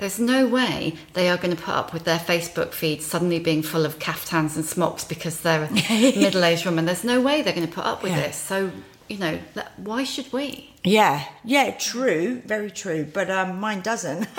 [0.01, 3.61] there's no way they are going to put up with their Facebook feed suddenly being
[3.61, 5.71] full of caftans and smocks because they're a
[6.17, 6.85] middle aged woman.
[6.85, 8.21] There's no way they're going to put up with Yeah.
[8.21, 8.35] this.
[8.35, 8.71] So,
[9.07, 9.37] you know,
[9.77, 10.73] why should we?
[10.83, 13.05] Yeah, yeah, true, very true.
[13.13, 14.27] But um, mine doesn't.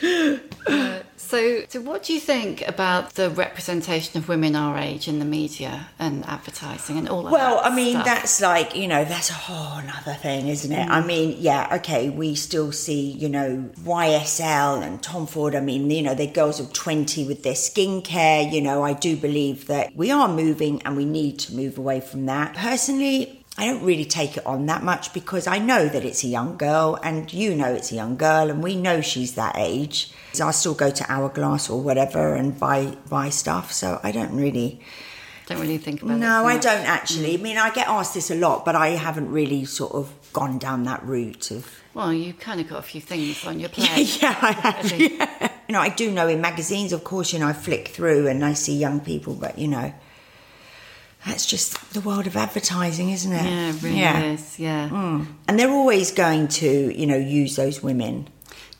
[1.28, 5.26] So, so what do you think about the representation of women our age in the
[5.26, 8.06] media and advertising and all of well, that I mean, stuff?
[8.06, 10.88] that's like you know, that's a whole other thing, isn't it?
[10.88, 11.06] I mm.
[11.06, 15.54] mean, yeah, okay, we still see you know YSL and Tom Ford.
[15.54, 18.50] I mean, you know, they're girls of twenty with their skincare.
[18.50, 22.00] You know, I do believe that we are moving and we need to move away
[22.00, 22.54] from that.
[22.54, 23.37] Personally.
[23.58, 26.56] I don't really take it on that much because I know that it's a young
[26.56, 30.12] girl and you know it's a young girl and we know she's that age.
[30.32, 33.72] So I still go to Hourglass or whatever and buy buy stuff.
[33.72, 34.80] So I don't really
[35.46, 36.20] Don't really think about it.
[36.20, 37.34] no, I don't actually.
[37.34, 40.58] I mean, I get asked this a lot, but I haven't really sort of gone
[40.58, 41.66] down that route of.
[41.94, 44.22] Well, you've kind of got a few things on your plate.
[44.22, 44.92] Yeah, I have.
[44.92, 45.52] Yeah.
[45.68, 48.44] You know, I do know in magazines, of course, you know, I flick through and
[48.44, 49.92] I see young people, but you know,
[51.26, 53.44] that's just the world of advertising, isn't it?
[53.44, 54.22] Yeah, it really yeah.
[54.22, 54.58] is.
[54.58, 54.88] Yeah.
[54.88, 55.26] Mm.
[55.46, 58.28] And they're always going to, you know, use those women.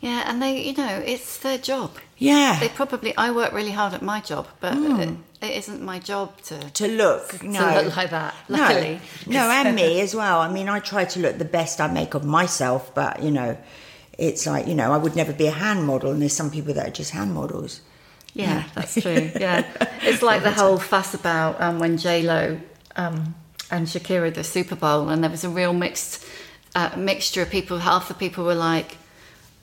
[0.00, 1.90] Yeah, and they, you know, it's their job.
[2.18, 2.58] Yeah.
[2.60, 5.08] They probably, I work really hard at my job, but it,
[5.42, 9.00] it isn't my job to, to look, to look like that, luckily.
[9.26, 10.40] No, no, and me as well.
[10.40, 13.56] I mean, I try to look the best I make of myself, but you know,
[14.18, 16.74] it's like you know, I would never be a hand model, and there's some people
[16.74, 17.80] that are just hand models.
[18.38, 19.30] Yeah, that's true.
[19.38, 19.66] Yeah,
[20.02, 22.60] it's like the whole fuss about um, when J Lo
[22.96, 23.34] um,
[23.70, 26.24] and Shakira did the Super Bowl, and there was a real mixed
[26.74, 27.78] uh, mixture of people.
[27.78, 28.96] Half the people were like,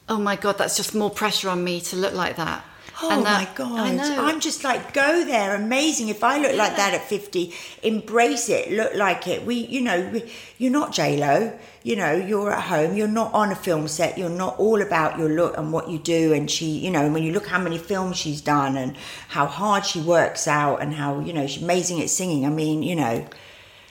[0.09, 2.65] "Oh my god, that's just more pressure on me to look like that."
[3.01, 3.79] Oh And my god!
[3.79, 4.25] I know.
[4.25, 6.07] I'm just like, go there, amazing.
[6.07, 7.53] If I look like that at 50,
[7.83, 9.45] embrace it, look like it.
[9.45, 11.57] We, you know, we, you're not J Lo.
[11.83, 12.95] You know, you're at home.
[12.95, 14.17] You're not on a film set.
[14.17, 16.33] You're not all about your look and what you do.
[16.33, 18.95] And she, you know, when you look how many films she's done and
[19.29, 22.45] how hard she works out and how you know she's amazing at singing.
[22.45, 23.27] I mean, you know.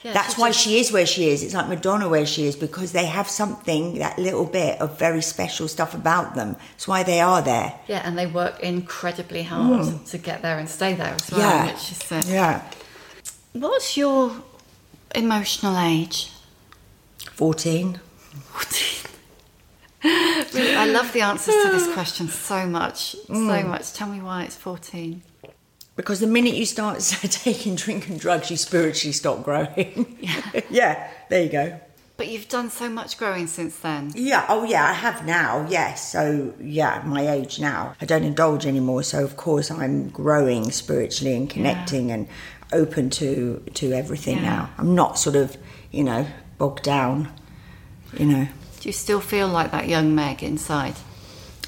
[0.05, 1.41] Yeah, That's why she is where she is.
[1.41, 5.23] It's like Madonna where she is because they have something, that little bit of very
[5.23, 6.57] special stuff about them.
[6.75, 7.73] It's why they are there.
[7.87, 11.39] Yeah, and they work incredibly hard to get there and stay there as well.
[11.39, 11.65] yeah.
[11.65, 12.61] Which is, uh, yeah.
[13.53, 14.43] What's your
[15.15, 16.31] emotional age?
[17.31, 17.99] 14.
[20.53, 23.91] Really, I love the answers to this question so much, so much.
[23.93, 25.23] Tell me why it's 14.
[25.95, 30.17] Because the minute you start taking drink and drugs, you spiritually stop growing.
[30.19, 30.61] Yeah.
[30.69, 31.79] yeah, there you go.
[32.17, 34.11] But you've done so much growing since then.
[34.15, 36.11] Yeah, oh yeah, I have now, yes.
[36.13, 37.93] So, yeah, my age now.
[37.99, 42.27] I don't indulge anymore, so of course I'm growing spiritually and connecting and
[42.71, 44.43] open to to everything Yeah.
[44.43, 44.69] now.
[44.77, 45.57] I'm not sort of,
[45.91, 46.25] you know,
[46.57, 47.31] bogged down,
[48.17, 48.47] you know.
[48.79, 50.95] Do you still feel like that young Meg inside?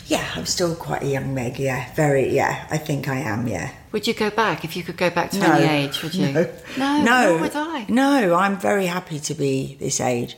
[0.08, 1.94] Yeah, I'm still quite a young Meg, yeah.
[1.94, 3.72] Very, yeah, I think I am, yeah.
[3.92, 6.02] Would you go back if you could go back to any age?
[6.02, 6.32] Would you?
[6.32, 6.50] No.
[6.78, 7.86] no, no, would I.
[7.90, 10.38] No, I'm very happy to be this age.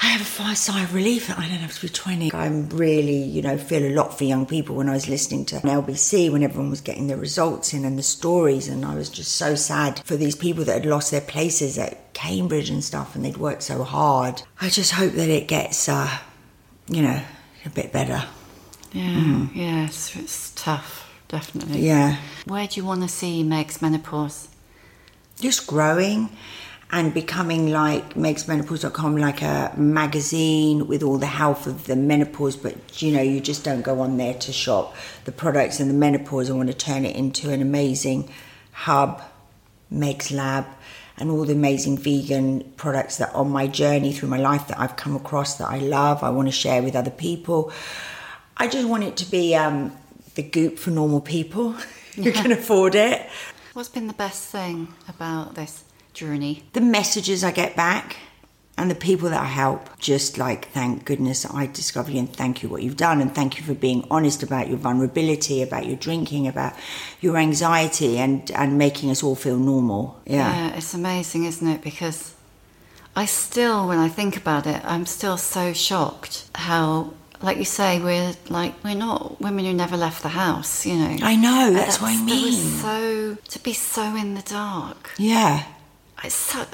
[0.00, 1.28] I have a sigh of relief.
[1.28, 2.32] I don't have to be 20.
[2.32, 5.56] I'm really, you know, feel a lot for young people when I was listening to
[5.56, 8.68] LBC when everyone was getting their results in and the stories.
[8.68, 12.12] And I was just so sad for these people that had lost their places at
[12.14, 14.42] Cambridge and stuff and they'd worked so hard.
[14.60, 16.18] I just hope that it gets, uh,
[16.86, 17.20] you know,
[17.64, 18.24] a bit better.
[18.92, 19.50] Yeah, mm.
[19.54, 21.80] yeah, it's, it's tough, definitely.
[21.80, 22.16] Yeah.
[22.46, 24.48] Where do you want to see Meg's menopause?
[25.40, 26.28] just growing
[26.90, 33.00] and becoming like megsmenopause.com like a magazine with all the health of the menopause but
[33.00, 36.50] you know you just don't go on there to shop the products and the menopause
[36.50, 38.28] i want to turn it into an amazing
[38.72, 39.22] hub
[39.90, 40.66] Meg's Lab
[41.16, 44.96] and all the amazing vegan products that on my journey through my life that I've
[44.96, 47.72] come across that I love, I want to share with other people.
[48.58, 49.96] I just want it to be um,
[50.34, 51.72] the goop for normal people
[52.16, 53.26] who can afford it.
[53.72, 56.64] What's been the best thing about this journey?
[56.72, 58.16] The messages I get back
[58.78, 62.62] and the people that I help, just like, thank goodness I discovered you and thank
[62.62, 65.96] you what you've done and thank you for being honest about your vulnerability, about your
[65.96, 66.74] drinking, about
[67.20, 70.20] your anxiety and, and making us all feel normal.
[70.26, 70.68] Yeah.
[70.68, 71.82] Yeah, it's amazing, isn't it?
[71.82, 72.34] Because
[73.16, 78.00] I still, when I think about it, I'm still so shocked how, like you say,
[78.00, 80.86] we're like we're not women who never left the house.
[80.86, 81.16] You know.
[81.22, 82.46] I know, that's what I mean.
[82.46, 85.10] was so to be so in the dark.
[85.18, 85.64] Yeah,
[86.28, 86.66] so,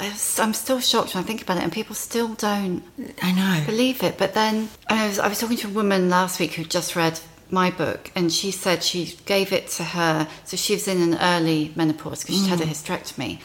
[0.42, 2.82] I'm still shocked when I think about it, and people still don't
[3.20, 3.66] I know.
[3.66, 4.16] believe it.
[4.16, 7.20] But then I was, I was talking to a woman last week who just read
[7.50, 10.28] my book, and she said she gave it to her.
[10.44, 12.70] So she was in an early menopause because she'd had a mm.
[12.70, 13.40] hysterectomy.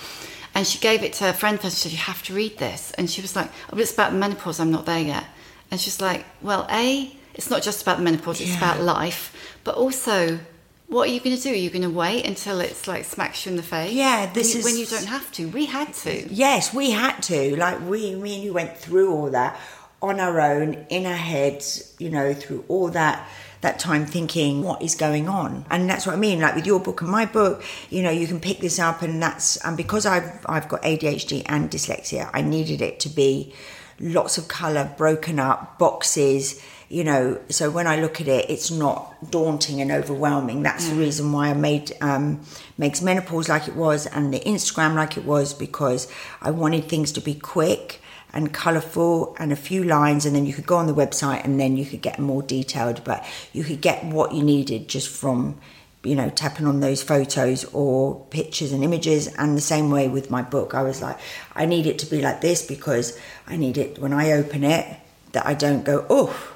[0.55, 1.77] And she gave it to her friend first.
[1.77, 2.91] She said, You have to read this.
[2.91, 4.59] And she was like, Oh, but it's about menopause.
[4.59, 5.25] I'm not there yet.
[5.71, 8.57] And she's like, Well, A, it's not just about the menopause, it's Yeah.
[8.57, 9.33] about life.
[9.63, 10.39] But also,
[10.87, 11.51] what are you going to do?
[11.51, 13.91] Are you going to wait until it's like smacks you in the face?
[13.93, 15.47] Yeah, this when is- when you don't have to.
[15.49, 16.27] We had to.
[16.33, 17.55] Yes, we had to.
[17.55, 19.59] Like we, me and you went through all that
[20.01, 21.93] on our own, in our heads.
[21.99, 23.27] You know, through all that
[23.61, 26.39] that time thinking what is going on, and that's what I mean.
[26.39, 29.21] Like with your book and my book, you know, you can pick this up, and
[29.21, 33.53] that's and because I've I've got ADHD and dyslexia, I needed it to be
[33.99, 36.63] lots of color, broken up boxes.
[36.91, 40.63] You know, so when I look at it, it's not daunting and overwhelming.
[40.63, 42.41] That's the reason why I made um,
[42.79, 47.11] Meg's menopause like it was and the Instagram like it was because I wanted things
[47.11, 47.98] to be quick
[48.33, 51.59] and colourful and a few lines, and then you could go on the website and
[51.59, 53.03] then you could get more detailed.
[53.03, 55.57] But you could get what you needed just from
[56.03, 60.31] you know tapping on those photos or pictures and images and the same way with
[60.31, 61.19] my book i was like
[61.55, 64.97] i need it to be like this because i need it when i open it
[65.33, 66.55] that i don't go oh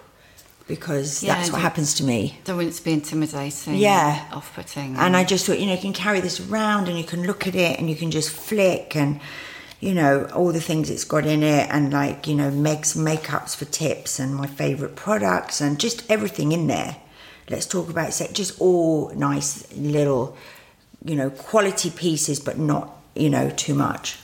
[0.66, 3.76] because Yeah, that's what happens to me Don't want it to be intimidating.
[3.76, 4.26] Yeah.
[4.32, 4.96] Off putting.
[4.96, 7.46] and I just thought, you know, you can carry this around and you can look
[7.48, 9.20] at it and you can just flick and,
[9.84, 13.54] you know, all the things it's got in it and like, you know, Meg's makeups
[13.56, 16.96] for tips and my favourite products and just everything in there.
[17.50, 20.38] Let's talk about sex, just all nice little,
[21.04, 24.18] you know, quality pieces, but not, you know, too much.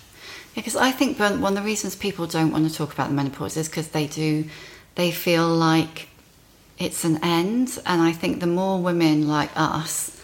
[0.55, 3.57] Because I think one of the reasons people don't want to talk about the menopause
[3.57, 4.45] is because they do,
[4.95, 6.07] they feel like
[6.77, 7.77] it's an end.
[7.85, 10.15] And I think the more women like us,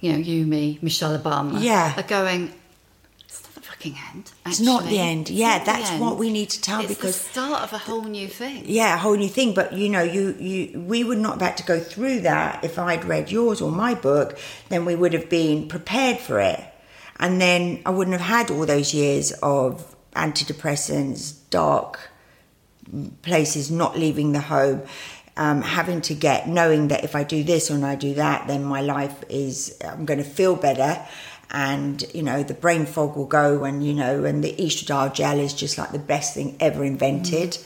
[0.00, 1.94] you know, you, me, Michelle Obama, Yeah.
[1.96, 2.61] are going, it's not the
[3.82, 4.32] fucking end.
[4.46, 5.30] It's not the end.
[5.30, 6.00] Yeah, that's end.
[6.00, 8.64] what we need to tell it's because- the start of a whole new thing.
[8.66, 9.54] yeah, a whole new thing.
[9.54, 12.78] But you know, you you we would not have had to go through that if
[12.78, 14.38] I'd read yours or my book.
[14.68, 16.62] Then we would have been prepared for it,
[17.18, 21.98] and then I wouldn't have had all those years of antidepressants, dark
[23.22, 24.82] places, not leaving the home.
[25.34, 28.62] Um, having to get knowing that if I do this or I do that, then
[28.64, 31.02] my life is I'm going to feel better,
[31.52, 35.38] and you know the brain fog will go, and you know, and the estradiol gel
[35.38, 37.58] is just like the best thing ever invented.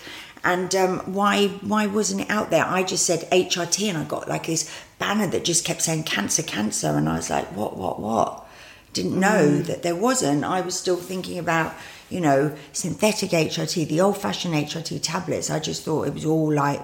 [0.44, 2.64] And um, why why wasn't it out there?
[2.64, 6.42] I just said HRT, and I got like this banner that just kept saying cancer,
[6.42, 8.46] cancer, and I was like, what, what, what?
[8.92, 10.44] Didn't know that there wasn't.
[10.44, 11.72] I was still thinking about
[12.10, 15.48] you know synthetic HRT, the old fashioned HRT tablets.
[15.48, 16.80] I just thought it was all like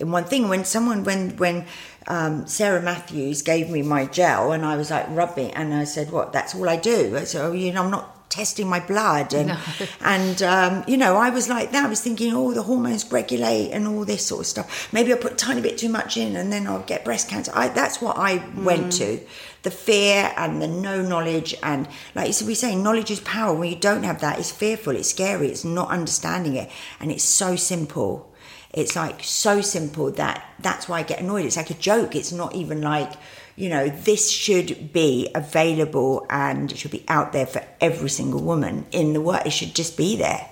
[0.00, 0.48] in one thing.
[0.48, 1.66] When someone, when when
[2.06, 6.10] um, Sarah Matthews gave me my gel, and I was like rubbing, and I said,
[6.10, 6.32] "What?
[6.32, 9.56] That's all I do." So you know, I'm not testing my blood, and
[10.00, 11.86] and um, you know, I was like that.
[11.86, 14.92] I was thinking, oh, the hormones regulate and all this sort of stuff.
[14.92, 17.52] Maybe I put a tiny bit too much in, and then I'll get breast cancer.
[17.54, 19.20] I, that's what I went to.
[19.64, 23.54] The fear and the no knowledge, and like you said, we say, knowledge is power.
[23.54, 26.70] When you don't have that, it's fearful, it's scary, it's not understanding it,
[27.00, 28.32] and it's so simple
[28.72, 31.44] it's like so simple that that's why I get annoyed.
[31.44, 32.14] It's like a joke.
[32.14, 33.12] It's not even like,
[33.56, 38.40] you know, this should be available and it should be out there for every single
[38.40, 39.42] woman in the world.
[39.46, 40.48] It should just be there.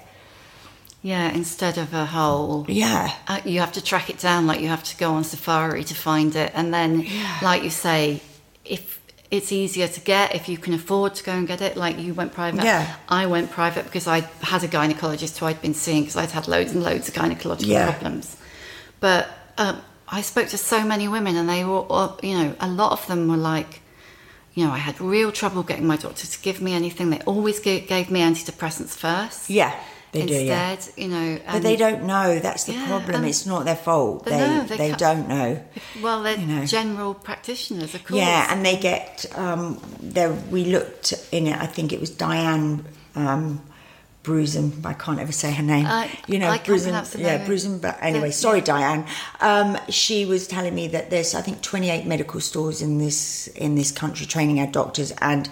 [1.02, 2.64] Yeah, instead of a whole.
[2.68, 3.14] Yeah.
[3.28, 5.94] Uh, you have to track it down, like you have to go on safari to
[5.94, 6.50] find it.
[6.54, 7.06] And then,
[7.42, 8.22] like you say,
[8.64, 8.95] if
[9.30, 12.14] it's easier to get, if you can afford to go and get it, like you
[12.14, 12.64] went private.
[12.64, 12.94] Yeah.
[13.08, 16.46] I went private because I had a gynecologist who I'd been seeing because I'd had
[16.48, 17.90] loads and loads of gynecological Yeah.
[17.90, 18.36] problems.
[19.00, 21.84] But um, I spoke to so many women, and they were,
[22.22, 23.80] you know, a lot of them were like,
[24.54, 27.10] you know, I had real trouble getting my doctor to give me anything.
[27.10, 29.50] They always gave, gave me antidepressants first.
[29.50, 29.74] Yeah,
[30.20, 30.76] they do, yeah.
[30.96, 32.38] You know, But they don't know.
[32.38, 33.24] That's the Yeah, problem.
[33.24, 34.24] It's not their fault.
[34.24, 35.62] They no, they, they don't know.
[36.02, 36.64] Well, they're you know.
[36.64, 38.18] general practitioners, of course.
[38.20, 39.26] Yeah, and they get.
[39.36, 41.56] Um, there, we looked in it.
[41.58, 43.60] I think it was Diane um,
[44.24, 44.84] Brusen.
[44.84, 45.86] I can't ever say her name.
[45.86, 47.18] Uh, you know, I Brusen.
[47.18, 47.46] Yeah.
[47.46, 47.80] Brusen.
[47.80, 48.32] But anyway, Yeah.
[48.32, 49.06] sorry, Diane.
[49.40, 53.74] Um, she was telling me that there's, I think, 28 medical stores in this in
[53.76, 55.48] this country training our doctors, and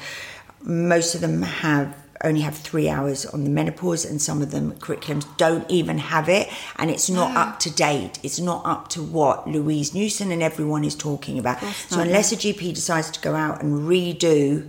[0.62, 1.94] most of them have
[2.24, 6.28] only have three hours on the menopause and some of them curriculums don't even have
[6.28, 6.48] it.
[6.76, 8.18] And it's not up to date.
[8.22, 11.62] It's not up to what louise newson and everyone is talking about.
[11.88, 14.68] So unless a gp decides to go out and redo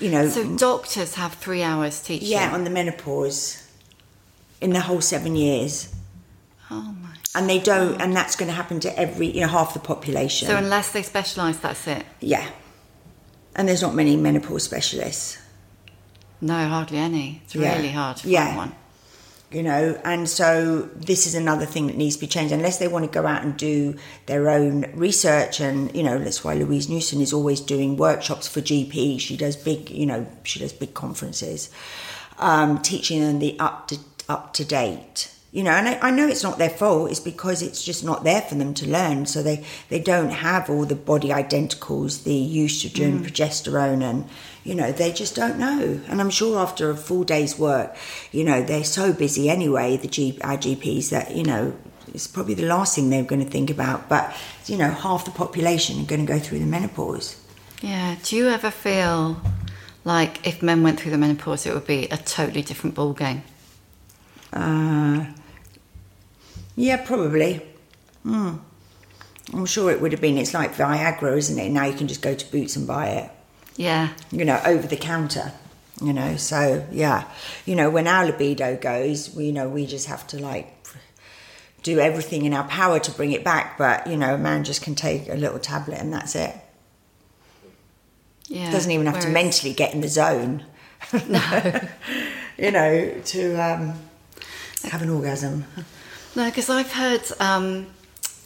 [0.00, 2.28] you know So doctors have three hours teaching.
[2.28, 3.62] yeah on the menopause
[4.60, 5.94] in the whole seven years.
[6.70, 7.10] Oh my.
[7.34, 10.48] and they don't and that's going to happen to every you know half the population.
[10.48, 12.04] So unless they specialise, that's it.
[12.20, 12.48] yeah.
[13.54, 15.38] And there's not many menopause specialists
[16.40, 17.40] No, hardly any.
[17.44, 17.76] It's Yeah.
[17.76, 18.72] really hard to find one.
[19.52, 22.88] you know and so this is another thing that needs to be changed unless they
[22.88, 23.94] want to go out and do
[24.26, 28.60] their own research and you know that's why louise newson is always doing workshops for
[28.60, 31.70] gp she does big you know she does big conferences
[32.38, 33.96] um, teaching them the up to
[34.28, 37.62] up to date you know and I, I know it's not their fault it's because
[37.62, 40.94] it's just not there for them to learn so they they don't have all the
[40.94, 44.28] body identicals the estrogen progesterone and
[44.64, 47.96] you know they just don't know and i'm sure after a full day's work
[48.32, 51.74] you know they're so busy anyway the G, our gps that you know
[52.12, 54.36] it's probably the last thing they're going to think about but
[54.66, 57.40] you know half the population are going to go through the menopause
[57.82, 58.16] Yeah.
[58.22, 59.40] Do you ever feel
[60.04, 63.42] like if men went through the menopause, it would be a totally different ball game?
[64.52, 65.26] Uh,
[66.76, 67.62] yeah, probably.
[68.22, 68.56] Hmm.
[69.52, 70.38] I'm sure it would have been.
[70.38, 71.70] It's like Viagra, isn't it?
[71.70, 73.30] Now you can just go to Boots and buy it,
[73.76, 74.08] Yeah.
[74.32, 75.52] you know, over the counter.
[76.02, 77.24] You know, so yeah,
[77.64, 80.74] you know, when our libido goes, we you know we just have to like
[81.82, 83.78] do everything in our power to bring it back.
[83.78, 86.54] But you know, a man just can take a little tablet and that's it.
[88.48, 88.70] Yeah.
[88.70, 90.64] Doesn't even have to mentally get in the zone.
[91.28, 91.80] No.
[92.58, 93.94] you know, to um,
[94.84, 95.64] have an orgasm.
[96.36, 97.86] No, because I've heard um,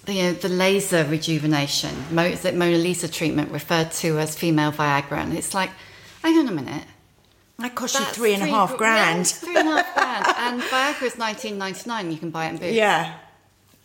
[0.04, 4.70] the, you know, the laser rejuvenation, Mo- that Mona Lisa treatment referred to as female
[4.72, 5.70] Viagra, and it's like,
[6.22, 6.84] hang on a minute.
[7.58, 9.26] That cost you that's three and a half gr- grand.
[9.26, 12.10] three and a half grand, and Viagra is nineteen ninety nine.
[12.10, 12.72] You can buy it in Boots.
[12.72, 13.14] Yeah.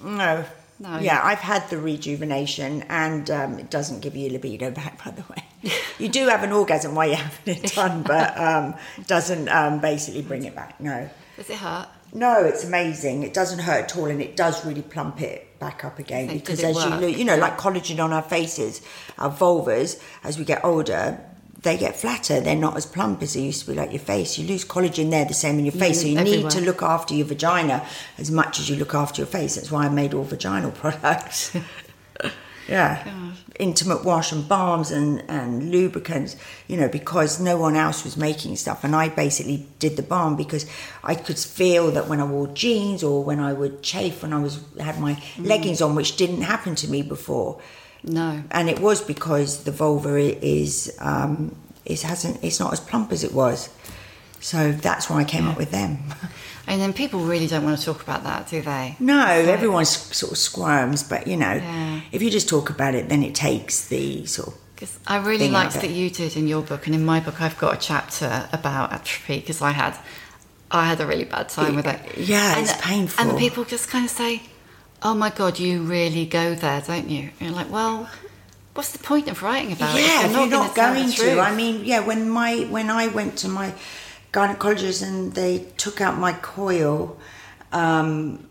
[0.01, 0.45] No.
[0.79, 0.99] No.
[0.99, 5.23] Yeah, I've had the rejuvenation and um, it doesn't give you libido back, by the
[5.23, 5.71] way.
[5.99, 8.75] You do have an orgasm while you're having it done, but um,
[9.07, 10.79] doesn't um, basically bring it back.
[10.81, 11.09] No.
[11.37, 11.87] Does it hurt?
[12.15, 13.23] No, it's amazing.
[13.23, 16.27] It doesn't hurt at all, and it does really plump it back up again.
[16.27, 17.01] Did because as you work?
[17.01, 18.81] lo- you know, like collagen on our faces,
[19.19, 21.19] our vulvas, as we get older,
[21.61, 22.39] they get flatter.
[22.39, 24.37] They're not as plump as they used to be, like your face.
[24.37, 26.01] You lose collagen there, the same in your face.
[26.01, 27.85] so you need to look after your vagina
[28.17, 29.55] as much as you look after your face.
[29.55, 31.55] That's why I made all vaginal products.
[32.67, 36.35] Yeah, intimate wash and balms and, and lubricants.
[36.67, 40.35] You know, because no one else was making stuff, and I basically did the balm
[40.35, 40.65] because
[41.03, 44.39] I could feel that when I wore jeans or when I would chafe when I
[44.39, 47.61] was had my leggings on, which didn't happen to me before
[48.03, 48.43] No.
[48.51, 51.55] and it was because the vulva is um,
[51.85, 53.69] is hasn't it's not as plump as it was.
[54.39, 55.97] So that's why I came up with them.
[56.67, 58.95] And then people really don't want to talk about that, do they?
[58.99, 62.01] No, everyone sort of squirms, but you know, Yeah.
[62.11, 65.49] if you just talk about it, then it takes the sort of Because I really
[65.49, 68.49] liked that you did in your book, and in my book, I've got a chapter
[68.51, 69.95] about atrophy because I had,
[70.69, 71.99] I had a really bad time with it.
[72.17, 73.29] Yeah, and, it's painful.
[73.29, 74.41] And people just kind of say,
[75.01, 78.09] "Oh my God, you really go there, don't you?" And you're like, "Well,
[78.73, 80.01] what's the point of writing about it?
[80.01, 81.39] yeah, if you're gonna not going to.
[81.39, 83.73] I mean, yeah, when my when I went to my
[84.37, 87.17] gynecologist and they took out my coil,
[87.71, 88.47] um,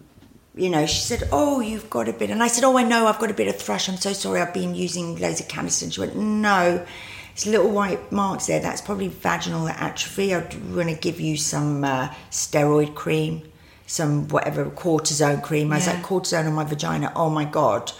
[0.57, 3.07] you know, she said, "Oh, you've got a bit," and I said, "Oh, I know,
[3.09, 3.89] I've got a bit of thrush.
[3.89, 4.41] I'm so sorry.
[4.41, 6.85] I've been using loads of Canesten." And she went, "No."
[7.33, 8.61] It's little white marks there.
[8.61, 10.33] That's probably vaginal atrophy.
[10.33, 13.43] I'm going to give you some uh, steroid cream,
[13.89, 15.73] some whatever cortisone cream.
[15.73, 15.95] I was Yeah.
[15.95, 17.11] like, cortisone on my vagina.
[17.17, 17.91] Oh my god!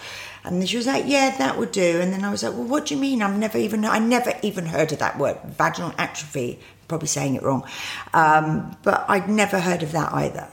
[0.45, 2.85] And she was like, "Yeah, that would do." And then I was like, "Well, what
[2.85, 3.21] do you mean?
[3.21, 6.59] I've never even I never even heard of that word, vaginal atrophy.
[6.87, 7.63] Probably saying it wrong,
[8.13, 10.47] um, but I'd never heard of that either.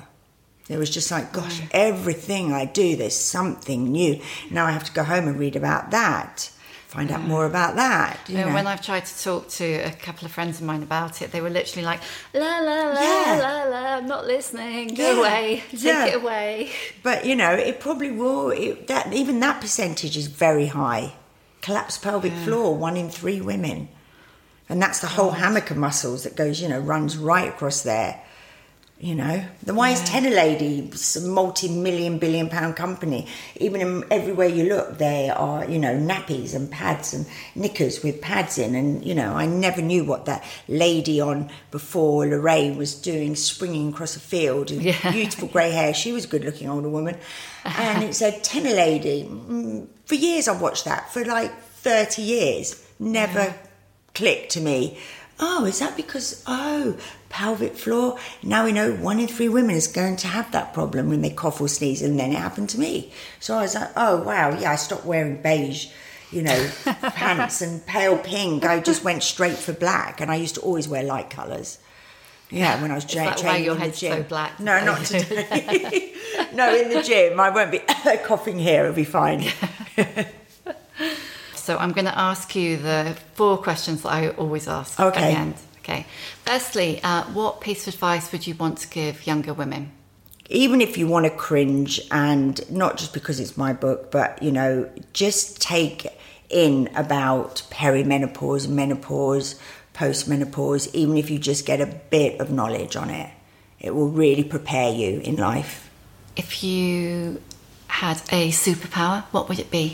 [0.68, 4.20] It was just like, gosh, everything I do, there's something new.
[4.51, 6.51] Now I have to go home and read about that,
[6.87, 8.18] find out more about that.
[8.28, 8.55] You know.
[8.55, 11.43] when I've tried to talk to a couple of friends of mine about it, they
[11.43, 12.01] were literally like,
[12.33, 13.39] la la la Yeah.
[13.43, 14.95] la la, I'm not listening.
[14.95, 15.18] Go Yeah.
[15.18, 15.62] away.
[15.70, 16.07] Take Yeah.
[16.07, 16.70] it away.
[17.03, 18.51] But you know, it probably will.
[18.51, 21.12] It, that even that percentage is very high.
[21.61, 23.89] Collapsed pelvic floor, one in three women,
[24.73, 28.18] and that's the whole hammock of muscles that goes, you know, runs right across there.
[28.99, 33.27] You know, the why is TENA Lady a multi-million billion pound company?
[33.57, 38.20] Even in, everywhere you look, there are you know nappies and pads and knickers with
[38.23, 42.95] pads in, and you know I never knew what that lady on before Lorraine was
[42.95, 45.11] doing, springing across a field, with Yeah.
[45.11, 45.93] beautiful grey hair.
[45.95, 47.16] She was a good-looking older woman,
[47.64, 49.25] and it said TENA Lady.
[49.29, 52.81] Mm, For years, I've watched that for like thirty years.
[53.01, 53.53] Never
[54.15, 54.99] clicked to me.
[55.41, 56.97] Oh, is that because oh
[57.29, 58.19] pelvic floor?
[58.43, 61.31] Now we know one in three women is going to have that problem when they
[61.31, 63.13] cough or sneeze, and then it happened to me.
[63.41, 64.73] So I was like, oh wow, yeah.
[64.73, 65.89] I stopped wearing beige,
[66.31, 68.65] you know, pants and pale pink.
[68.65, 71.79] I just went straight for black, and I used to always wear light colours.
[72.51, 74.13] Yeah, when I was tra- training your in the gym.
[74.19, 76.13] so black No, not today.
[76.55, 77.81] no, in the gym, I won't be
[78.25, 78.83] coughing here.
[78.83, 79.51] It'll be fine.
[81.67, 85.33] So I'm going to ask you the four questions that I always ask at Okay.
[85.33, 85.55] the end.
[85.81, 86.07] Okay.
[86.45, 89.83] Firstly, uh, what piece of advice would you want to give younger women?
[90.51, 94.51] even if you want to cringe and not just because it's my book but you
[94.53, 94.73] know
[95.15, 96.07] just take
[96.51, 99.55] in about perimenopause menopause
[99.95, 103.31] postmenopause even if you just get a bit of knowledge on it
[103.81, 105.89] it will really prepare you in life
[106.37, 107.41] If you
[107.87, 109.87] had a superpower, what would it be?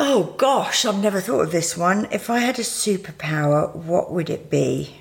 [0.00, 4.30] Oh gosh i've never thought of this one if i had a superpower what would
[4.30, 4.96] it be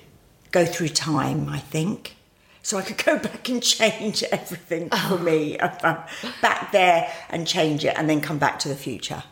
[0.52, 2.16] go through time i think
[2.62, 6.06] so I could go back and change everything for me oh.
[6.42, 9.24] back there and change it and then come back to the future.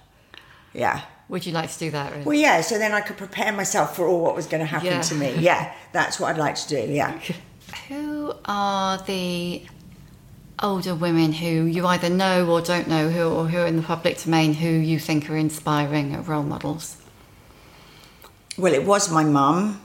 [0.74, 1.01] Yeah.
[1.30, 2.15] Would you like to do that?
[2.15, 2.26] Ruth?
[2.26, 4.88] Well, yeah, so then I could prepare myself for all what was going to happen
[4.88, 5.01] Yeah.
[5.01, 5.36] to me.
[5.36, 6.91] Yeah, that's what I'd like to do.
[6.91, 7.20] Yeah.
[7.89, 9.61] Who are the
[10.62, 13.84] older women who you either know or don't know, who or who are in the
[13.84, 16.97] public domain, who you think are inspiring role models?
[18.58, 19.80] Well, it was my mum,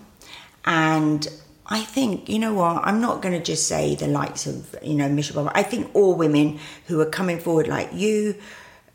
[0.64, 1.28] and
[1.66, 2.82] I think you know what?
[2.84, 5.52] I'm not going to just say the likes of you know Michelle Obama.
[5.54, 8.34] I think all women who are coming forward, like you,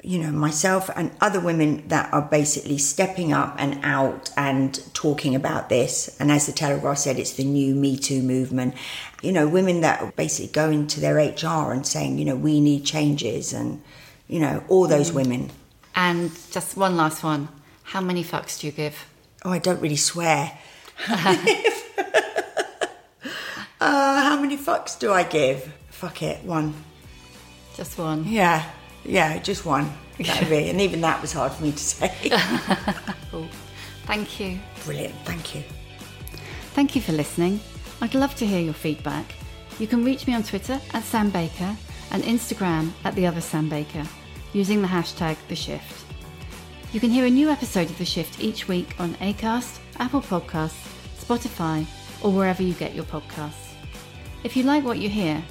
[0.01, 5.35] you know myself, and other women that are basically stepping up and out and talking
[5.35, 6.15] about this.
[6.19, 8.73] And as the Telegraph said, it's the new Me Too movement.
[9.21, 12.59] You know, women that are basically going to their HR and saying, you know, we
[12.59, 13.81] need changes, and
[14.27, 15.49] you know, all those women.
[15.95, 17.47] And just one last one.
[17.83, 19.07] How many fucks do you give?
[19.43, 20.57] Oh, I don't really swear.
[21.07, 21.27] uh,
[23.79, 25.71] how many fucks do I give?
[25.89, 26.73] Fuck it, one.
[27.75, 28.25] Just one.
[28.27, 28.69] Yeah,
[29.03, 29.91] yeah, just one.
[30.19, 32.31] That'd be, and even that was hard for me to say.
[33.31, 33.47] Cool.
[34.05, 34.59] Thank you.
[34.83, 35.63] Brilliant, thank you.
[36.73, 37.59] Thank you for listening.
[37.99, 39.33] I'd love to hear your feedback.
[39.79, 41.75] You can reach me on Twitter at Sam Baker
[42.11, 44.03] and Instagram at the other Sam Baker
[44.53, 46.05] using the hashtag The Shift.
[46.93, 50.87] You can hear a new episode of The Shift each week on Acast, Apple Podcasts,
[51.19, 51.85] Spotify,
[52.21, 53.73] or wherever you get your podcasts.
[54.43, 55.43] If you like what you hear,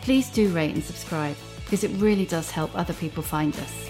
[0.00, 3.89] please do rate and subscribe because it really does help other people find us.